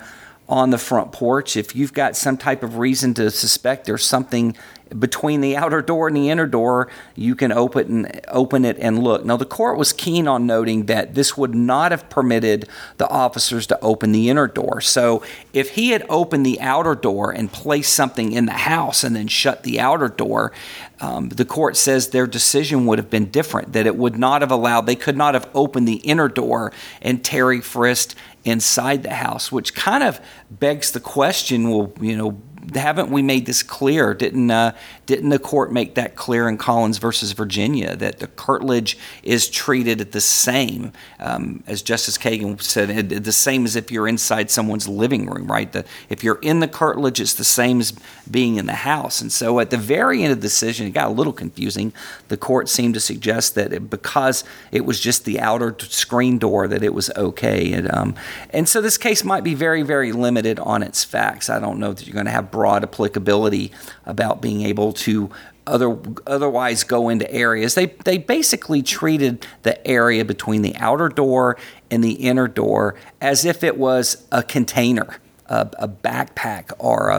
on 0.48 0.70
the 0.70 0.78
front 0.78 1.12
porch. 1.12 1.56
If 1.56 1.74
you've 1.74 1.94
got 1.94 2.16
some 2.16 2.36
type 2.36 2.62
of 2.62 2.76
reason 2.76 3.14
to 3.14 3.30
suspect 3.30 3.86
there's 3.86 4.04
something 4.04 4.56
between 4.98 5.40
the 5.40 5.56
outer 5.56 5.82
door 5.82 6.08
and 6.08 6.16
the 6.16 6.30
inner 6.30 6.46
door, 6.46 6.88
you 7.14 7.34
can 7.34 7.52
open 7.52 8.10
open 8.28 8.64
it 8.64 8.78
and 8.78 9.02
look. 9.02 9.24
Now, 9.24 9.36
the 9.36 9.44
court 9.44 9.78
was 9.78 9.92
keen 9.92 10.28
on 10.28 10.46
noting 10.46 10.86
that 10.86 11.14
this 11.14 11.36
would 11.36 11.54
not 11.54 11.90
have 11.90 12.08
permitted 12.10 12.68
the 12.98 13.08
officers 13.08 13.66
to 13.68 13.80
open 13.80 14.12
the 14.12 14.28
inner 14.28 14.46
door. 14.46 14.80
So, 14.80 15.22
if 15.52 15.70
he 15.70 15.90
had 15.90 16.04
opened 16.08 16.44
the 16.46 16.60
outer 16.60 16.94
door 16.94 17.30
and 17.30 17.52
placed 17.52 17.92
something 17.92 18.32
in 18.32 18.46
the 18.46 18.52
house 18.52 19.04
and 19.04 19.14
then 19.16 19.28
shut 19.28 19.62
the 19.62 19.80
outer 19.80 20.08
door, 20.08 20.52
um, 21.00 21.28
the 21.30 21.44
court 21.44 21.76
says 21.76 22.10
their 22.10 22.26
decision 22.26 22.86
would 22.86 22.98
have 22.98 23.10
been 23.10 23.26
different. 23.26 23.72
That 23.72 23.86
it 23.86 23.96
would 23.96 24.18
not 24.18 24.42
have 24.42 24.50
allowed, 24.50 24.82
they 24.82 24.96
could 24.96 25.16
not 25.16 25.34
have 25.34 25.48
opened 25.54 25.88
the 25.88 25.96
inner 25.96 26.28
door 26.28 26.72
and 27.00 27.24
Terry 27.24 27.60
frisked 27.60 28.14
inside 28.44 29.02
the 29.02 29.14
house, 29.14 29.52
which 29.52 29.74
kind 29.74 30.02
of 30.02 30.20
begs 30.50 30.90
the 30.92 31.00
question 31.00 31.70
well, 31.70 31.92
you 32.00 32.16
know, 32.16 32.40
haven't 32.74 33.10
we 33.10 33.22
made 33.22 33.46
this 33.46 33.62
clear? 33.62 34.14
Didn't 34.14 34.50
uh, 34.50 34.72
didn't 35.06 35.30
the 35.30 35.38
court 35.38 35.72
make 35.72 35.94
that 35.94 36.14
clear 36.14 36.48
in 36.48 36.58
Collins 36.58 36.98
versus 36.98 37.32
Virginia 37.32 37.96
that 37.96 38.18
the 38.18 38.26
curtilage 38.28 38.96
is 39.22 39.48
treated 39.48 40.00
at 40.00 40.12
the 40.12 40.20
same 40.20 40.92
um, 41.18 41.62
as 41.66 41.82
Justice 41.82 42.18
Kagan 42.18 42.60
said, 42.60 43.08
the 43.08 43.32
same 43.32 43.64
as 43.64 43.76
if 43.76 43.90
you're 43.90 44.08
inside 44.08 44.50
someone's 44.50 44.88
living 44.88 45.26
room, 45.26 45.50
right? 45.50 45.72
The, 45.72 45.84
if 46.08 46.22
you're 46.22 46.38
in 46.42 46.60
the 46.60 46.68
curtilage, 46.68 47.20
it's 47.20 47.34
the 47.34 47.44
same 47.44 47.80
as 47.80 47.92
being 48.30 48.56
in 48.56 48.66
the 48.66 48.72
house. 48.72 49.20
And 49.20 49.32
so 49.32 49.58
at 49.60 49.70
the 49.70 49.76
very 49.76 50.22
end 50.22 50.32
of 50.32 50.38
the 50.38 50.42
decision, 50.42 50.86
it 50.86 50.90
got 50.90 51.08
a 51.08 51.12
little 51.12 51.32
confusing. 51.32 51.92
The 52.28 52.36
court 52.36 52.68
seemed 52.68 52.94
to 52.94 53.00
suggest 53.00 53.54
that 53.54 53.72
it, 53.72 53.90
because 53.90 54.44
it 54.70 54.84
was 54.84 55.00
just 55.00 55.24
the 55.24 55.40
outer 55.40 55.74
screen 55.80 56.38
door, 56.38 56.68
that 56.68 56.82
it 56.82 56.94
was 56.94 57.10
okay. 57.16 57.72
And, 57.72 57.90
um, 57.92 58.14
and 58.50 58.68
so 58.68 58.80
this 58.80 58.98
case 58.98 59.24
might 59.24 59.44
be 59.44 59.54
very, 59.54 59.82
very 59.82 60.12
limited 60.12 60.58
on 60.60 60.82
its 60.82 61.04
facts. 61.04 61.48
I 61.48 61.58
don't 61.58 61.78
know 61.78 61.92
that 61.92 62.06
you're 62.06 62.14
going 62.14 62.26
to 62.26 62.32
have 62.32 62.50
broad 62.52 62.84
applicability 62.84 63.72
about 64.06 64.40
being 64.40 64.62
able 64.62 64.92
to 64.92 65.30
other, 65.66 65.96
otherwise 66.26 66.84
go 66.84 67.08
into 67.08 67.30
areas. 67.32 67.74
They, 67.74 67.86
they 67.86 68.18
basically 68.18 68.82
treated 68.82 69.46
the 69.62 69.84
area 69.86 70.24
between 70.24 70.62
the 70.62 70.76
outer 70.76 71.08
door 71.08 71.56
and 71.90 72.02
the 72.02 72.12
inner 72.12 72.48
door 72.48 72.94
as 73.20 73.44
if 73.44 73.64
it 73.64 73.76
was 73.76 74.26
a 74.30 74.42
container 74.42 75.18
a, 75.46 75.68
a 75.78 75.88
backpack 75.88 76.72
or 76.78 77.10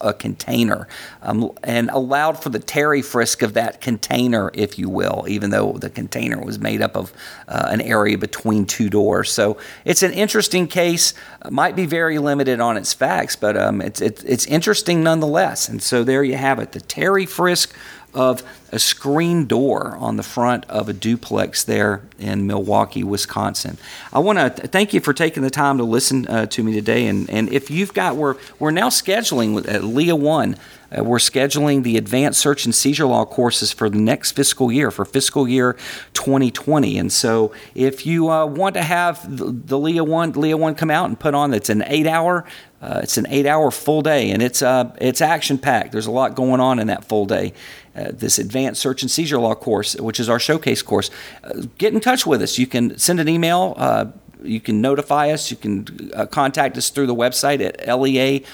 a 0.00 0.14
container 0.14 0.88
um, 1.22 1.50
and 1.62 1.90
allowed 1.90 2.42
for 2.42 2.48
the 2.48 2.58
Terry 2.58 3.02
frisk 3.02 3.42
of 3.42 3.54
that 3.54 3.80
container, 3.80 4.50
if 4.54 4.78
you 4.78 4.88
will, 4.88 5.24
even 5.28 5.50
though 5.50 5.72
the 5.72 5.90
container 5.90 6.42
was 6.42 6.58
made 6.58 6.82
up 6.82 6.96
of 6.96 7.12
uh, 7.48 7.68
an 7.70 7.80
area 7.80 8.18
between 8.18 8.66
two 8.66 8.88
doors. 8.88 9.30
So 9.30 9.58
it's 9.84 10.02
an 10.02 10.12
interesting 10.12 10.66
case. 10.66 11.14
Might 11.50 11.76
be 11.76 11.86
very 11.86 12.18
limited 12.18 12.60
on 12.60 12.76
its 12.76 12.92
facts, 12.92 13.36
but 13.36 13.56
um, 13.56 13.80
it's, 13.80 14.00
it's, 14.00 14.22
it's 14.24 14.46
interesting 14.46 15.02
nonetheless. 15.02 15.68
And 15.68 15.82
so 15.82 16.04
there 16.04 16.24
you 16.24 16.36
have 16.36 16.58
it 16.58 16.72
the 16.72 16.80
Terry 16.80 17.26
frisk 17.26 17.74
of 18.16 18.42
a 18.72 18.78
screen 18.78 19.44
door 19.44 19.94
on 19.98 20.16
the 20.16 20.22
front 20.22 20.64
of 20.70 20.88
a 20.88 20.92
duplex 20.94 21.62
there 21.62 22.02
in 22.18 22.46
Milwaukee, 22.46 23.04
Wisconsin. 23.04 23.76
I 24.10 24.20
want 24.20 24.38
to 24.38 24.66
thank 24.66 24.94
you 24.94 25.00
for 25.00 25.12
taking 25.12 25.42
the 25.42 25.50
time 25.50 25.76
to 25.76 25.84
listen 25.84 26.26
uh, 26.26 26.46
to 26.46 26.62
me 26.64 26.72
today. 26.72 27.06
And, 27.06 27.28
and 27.28 27.52
if 27.52 27.70
you've 27.70 27.92
got, 27.92 28.16
we're, 28.16 28.36
we're 28.58 28.70
now 28.70 28.88
scheduling 28.88 29.54
with, 29.54 29.68
at 29.68 29.84
LEA 29.84 30.14
1, 30.14 30.56
uh, 30.98 31.04
we're 31.04 31.18
scheduling 31.18 31.82
the 31.82 31.98
advanced 31.98 32.40
search 32.40 32.64
and 32.64 32.74
seizure 32.74 33.06
law 33.06 33.26
courses 33.26 33.70
for 33.70 33.90
the 33.90 33.98
next 33.98 34.32
fiscal 34.32 34.72
year, 34.72 34.90
for 34.90 35.04
fiscal 35.04 35.46
year 35.46 35.74
2020. 36.14 36.96
And 36.96 37.12
so 37.12 37.52
if 37.74 38.06
you 38.06 38.30
uh, 38.30 38.46
want 38.46 38.74
to 38.76 38.82
have 38.82 39.36
the, 39.36 39.52
the 39.52 39.78
LEA 39.78 40.02
1, 40.02 40.32
LEA 40.32 40.54
1 40.54 40.74
come 40.74 40.90
out 40.90 41.06
and 41.08 41.20
put 41.20 41.34
on, 41.34 41.52
it's 41.52 41.68
an 41.68 41.84
eight 41.86 42.06
hour 42.06 42.46
uh, 42.80 43.00
it's 43.02 43.16
an 43.16 43.26
eight-hour 43.30 43.70
full 43.70 44.02
day, 44.02 44.30
and 44.30 44.42
it's 44.42 44.60
uh, 44.60 44.94
it's 45.00 45.22
action-packed. 45.22 45.92
There's 45.92 46.06
a 46.06 46.10
lot 46.10 46.34
going 46.34 46.60
on 46.60 46.78
in 46.78 46.88
that 46.88 47.04
full 47.06 47.24
day. 47.24 47.54
Uh, 47.96 48.10
this 48.12 48.38
advanced 48.38 48.80
search 48.80 49.02
and 49.02 49.10
seizure 49.10 49.38
law 49.38 49.54
course, 49.54 49.96
which 49.96 50.20
is 50.20 50.28
our 50.28 50.38
showcase 50.38 50.82
course, 50.82 51.10
uh, 51.44 51.62
get 51.78 51.94
in 51.94 52.00
touch 52.00 52.26
with 52.26 52.42
us. 52.42 52.58
You 52.58 52.66
can 52.66 52.98
send 52.98 53.20
an 53.20 53.28
email. 53.28 53.74
Uh, 53.76 54.06
you 54.42 54.60
can 54.60 54.80
notify 54.80 55.30
us. 55.30 55.50
You 55.50 55.56
can 55.56 56.10
uh, 56.14 56.26
contact 56.26 56.76
us 56.76 56.90
through 56.90 57.06
the 57.06 57.14
website 57.14 57.60
at 57.60 58.00
lea.one, 58.00 58.44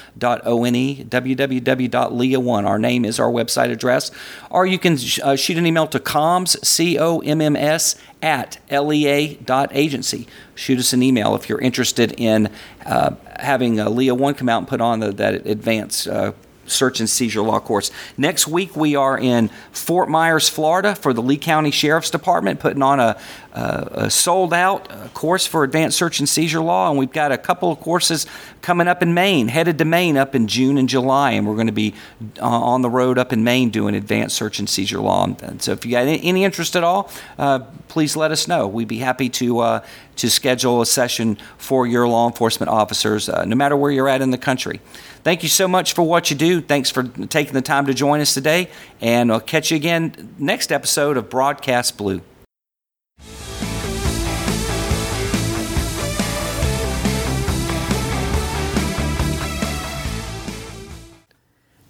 www.lea1. 1.09 2.65
Our 2.67 2.79
name 2.79 3.05
is 3.05 3.21
our 3.21 3.31
website 3.31 3.71
address. 3.71 4.11
Or 4.51 4.67
you 4.67 4.79
can 4.79 4.97
sh- 4.97 5.19
uh, 5.23 5.37
shoot 5.37 5.57
an 5.57 5.67
email 5.67 5.87
to 5.89 5.99
comms, 5.99 6.65
C 6.65 6.99
O 6.99 7.19
M 7.21 7.41
M 7.41 7.57
S, 7.57 7.97
at 8.23 8.59
lea.agency. 8.71 10.29
Shoot 10.55 10.79
us 10.79 10.93
an 10.93 11.03
email 11.03 11.35
if 11.35 11.49
you're 11.49 11.61
interested 11.61 12.13
in 12.13 12.51
uh, 12.87 13.15
having 13.41 13.81
uh, 13.81 13.91
LEA 13.91 14.15
1 14.15 14.35
come 14.35 14.49
out 14.49 14.59
and 14.59 14.69
put 14.69 14.81
on 14.81 15.01
the, 15.01 15.11
that 15.13 15.47
advanced 15.47 16.07
uh, 16.07 16.33
search 16.73 17.01
and 17.01 17.09
seizure 17.09 17.43
law 17.43 17.61
course. 17.61 17.91
Next 18.17 18.49
week, 18.49 18.75
we 18.75 18.97
are 18.97 19.19
in 19.19 19.49
Fort 19.71 20.09
Myers, 20.09 20.49
Florida 20.49 20.95
for 20.95 21.13
the 21.13 21.23
Lee 21.23 21.37
County 21.37 21.71
Sheriff's 21.71 22.11
Department, 22.11 22.61
putting 22.61 22.83
on 22.83 22.99
a, 22.99 23.21
a, 23.53 23.89
a 23.93 24.11
sold 24.11 24.53
out 24.53 24.91
uh, 24.91 25.09
course 25.09 25.47
for 25.47 25.65
advanced 25.65 25.99
search 25.99 26.19
and 26.19 26.29
seizure 26.29 26.61
law. 26.61 26.91
And 26.91 26.99
we've 26.99 27.13
got 27.13 27.33
a 27.33 27.39
couple 27.39 27.71
of 27.71 27.81
courses 27.81 28.27
coming 28.63 28.89
up 28.89 29.03
in 29.03 29.15
Maine, 29.15 29.49
headed 29.49 29.79
to 29.79 29.85
Maine 29.85 30.17
up 30.17 30.35
in 30.35 30.47
June 30.47 30.79
and 30.79 30.89
July. 30.89 31.33
And 31.33 31.47
we're 31.47 31.55
going 31.55 31.67
to 31.67 31.73
be 31.73 31.95
uh, 32.41 32.47
on 32.47 32.83
the 32.83 32.91
road 32.91 33.19
up 33.19 33.33
in 33.33 33.45
Maine 33.45 33.71
doing 33.71 33.95
advanced 33.95 34.37
search 34.37 34.59
and 34.59 34.69
seizure 34.69 35.01
law. 35.01 35.25
And 35.43 35.61
so 35.61 35.73
if 35.73 35.85
you 35.85 35.91
got 35.91 36.07
any, 36.07 36.23
any 36.23 36.45
interest 36.45 36.77
at 36.77 36.85
all, 36.85 37.11
uh, 37.39 37.61
please 37.89 38.17
let 38.17 38.31
us 38.31 38.49
know. 38.49 38.67
We'd 38.67 38.89
be 38.89 38.99
happy 38.99 39.29
to, 39.31 39.59
uh, 39.59 39.85
to 40.17 40.31
schedule 40.31 40.81
a 40.81 40.87
session 40.87 41.39
for 41.59 41.87
your 41.87 42.07
law 42.07 42.27
enforcement 42.27 42.71
officers, 42.71 43.29
uh, 43.29 43.45
no 43.45 43.57
matter 43.57 43.77
where 43.77 43.91
you're 43.91 44.09
at 44.09 44.21
in 44.21 44.31
the 44.31 44.39
country. 44.39 44.81
Thank 45.25 45.43
you 45.43 45.49
so 45.49 45.69
much 45.69 45.93
for 45.93 46.03
what 46.03 46.31
you 46.31 46.37
do. 46.37 46.61
Thanks 46.61 46.91
for 46.91 47.05
taking 47.05 47.55
the 47.55 47.63
time 47.63 47.87
to 47.87 47.95
join 47.95 48.21
us 48.21 48.35
today. 48.35 48.69
And 49.01 49.33
I'll 49.33 49.41
catch 49.41 49.71
you 49.71 49.77
again 49.77 50.35
next 50.39 50.73
episode 50.73 51.17
of 51.17 51.31
Broadcast 51.31 51.97
Blue. 51.97 52.23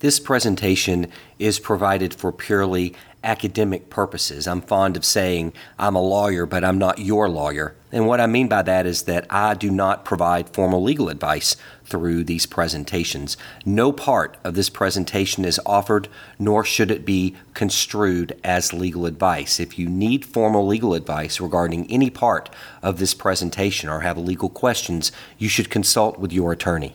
This 0.02 0.18
presentation 0.18 1.06
is 1.38 1.60
provided 1.60 2.12
for 2.12 2.32
purely 2.32 2.92
academic 3.24 3.90
purposes. 3.90 4.46
I'm 4.46 4.60
fond 4.60 4.96
of 4.96 5.04
saying 5.04 5.52
I'm 5.78 5.94
a 5.94 6.02
lawyer, 6.02 6.46
but 6.46 6.64
I'm 6.64 6.78
not 6.78 6.98
your 6.98 7.28
lawyer. 7.28 7.74
And 7.92 8.06
what 8.06 8.20
I 8.20 8.26
mean 8.26 8.48
by 8.48 8.62
that 8.62 8.86
is 8.86 9.02
that 9.02 9.26
I 9.28 9.54
do 9.54 9.70
not 9.70 10.04
provide 10.04 10.48
formal 10.48 10.82
legal 10.82 11.10
advice 11.10 11.56
through 11.84 12.24
these 12.24 12.46
presentations. 12.46 13.36
No 13.66 13.92
part 13.92 14.38
of 14.42 14.54
this 14.54 14.70
presentation 14.70 15.44
is 15.44 15.60
offered, 15.66 16.08
nor 16.38 16.64
should 16.64 16.90
it 16.90 17.04
be 17.04 17.36
construed 17.52 18.38
as 18.42 18.72
legal 18.72 19.04
advice. 19.04 19.60
If 19.60 19.78
you 19.78 19.88
need 19.88 20.24
formal 20.24 20.66
legal 20.66 20.94
advice 20.94 21.40
regarding 21.40 21.90
any 21.90 22.08
part 22.08 22.48
of 22.82 22.98
this 22.98 23.12
presentation 23.12 23.90
or 23.90 24.00
have 24.00 24.16
legal 24.16 24.48
questions, 24.48 25.12
you 25.36 25.50
should 25.50 25.68
consult 25.68 26.18
with 26.18 26.32
your 26.32 26.52
attorney. 26.52 26.94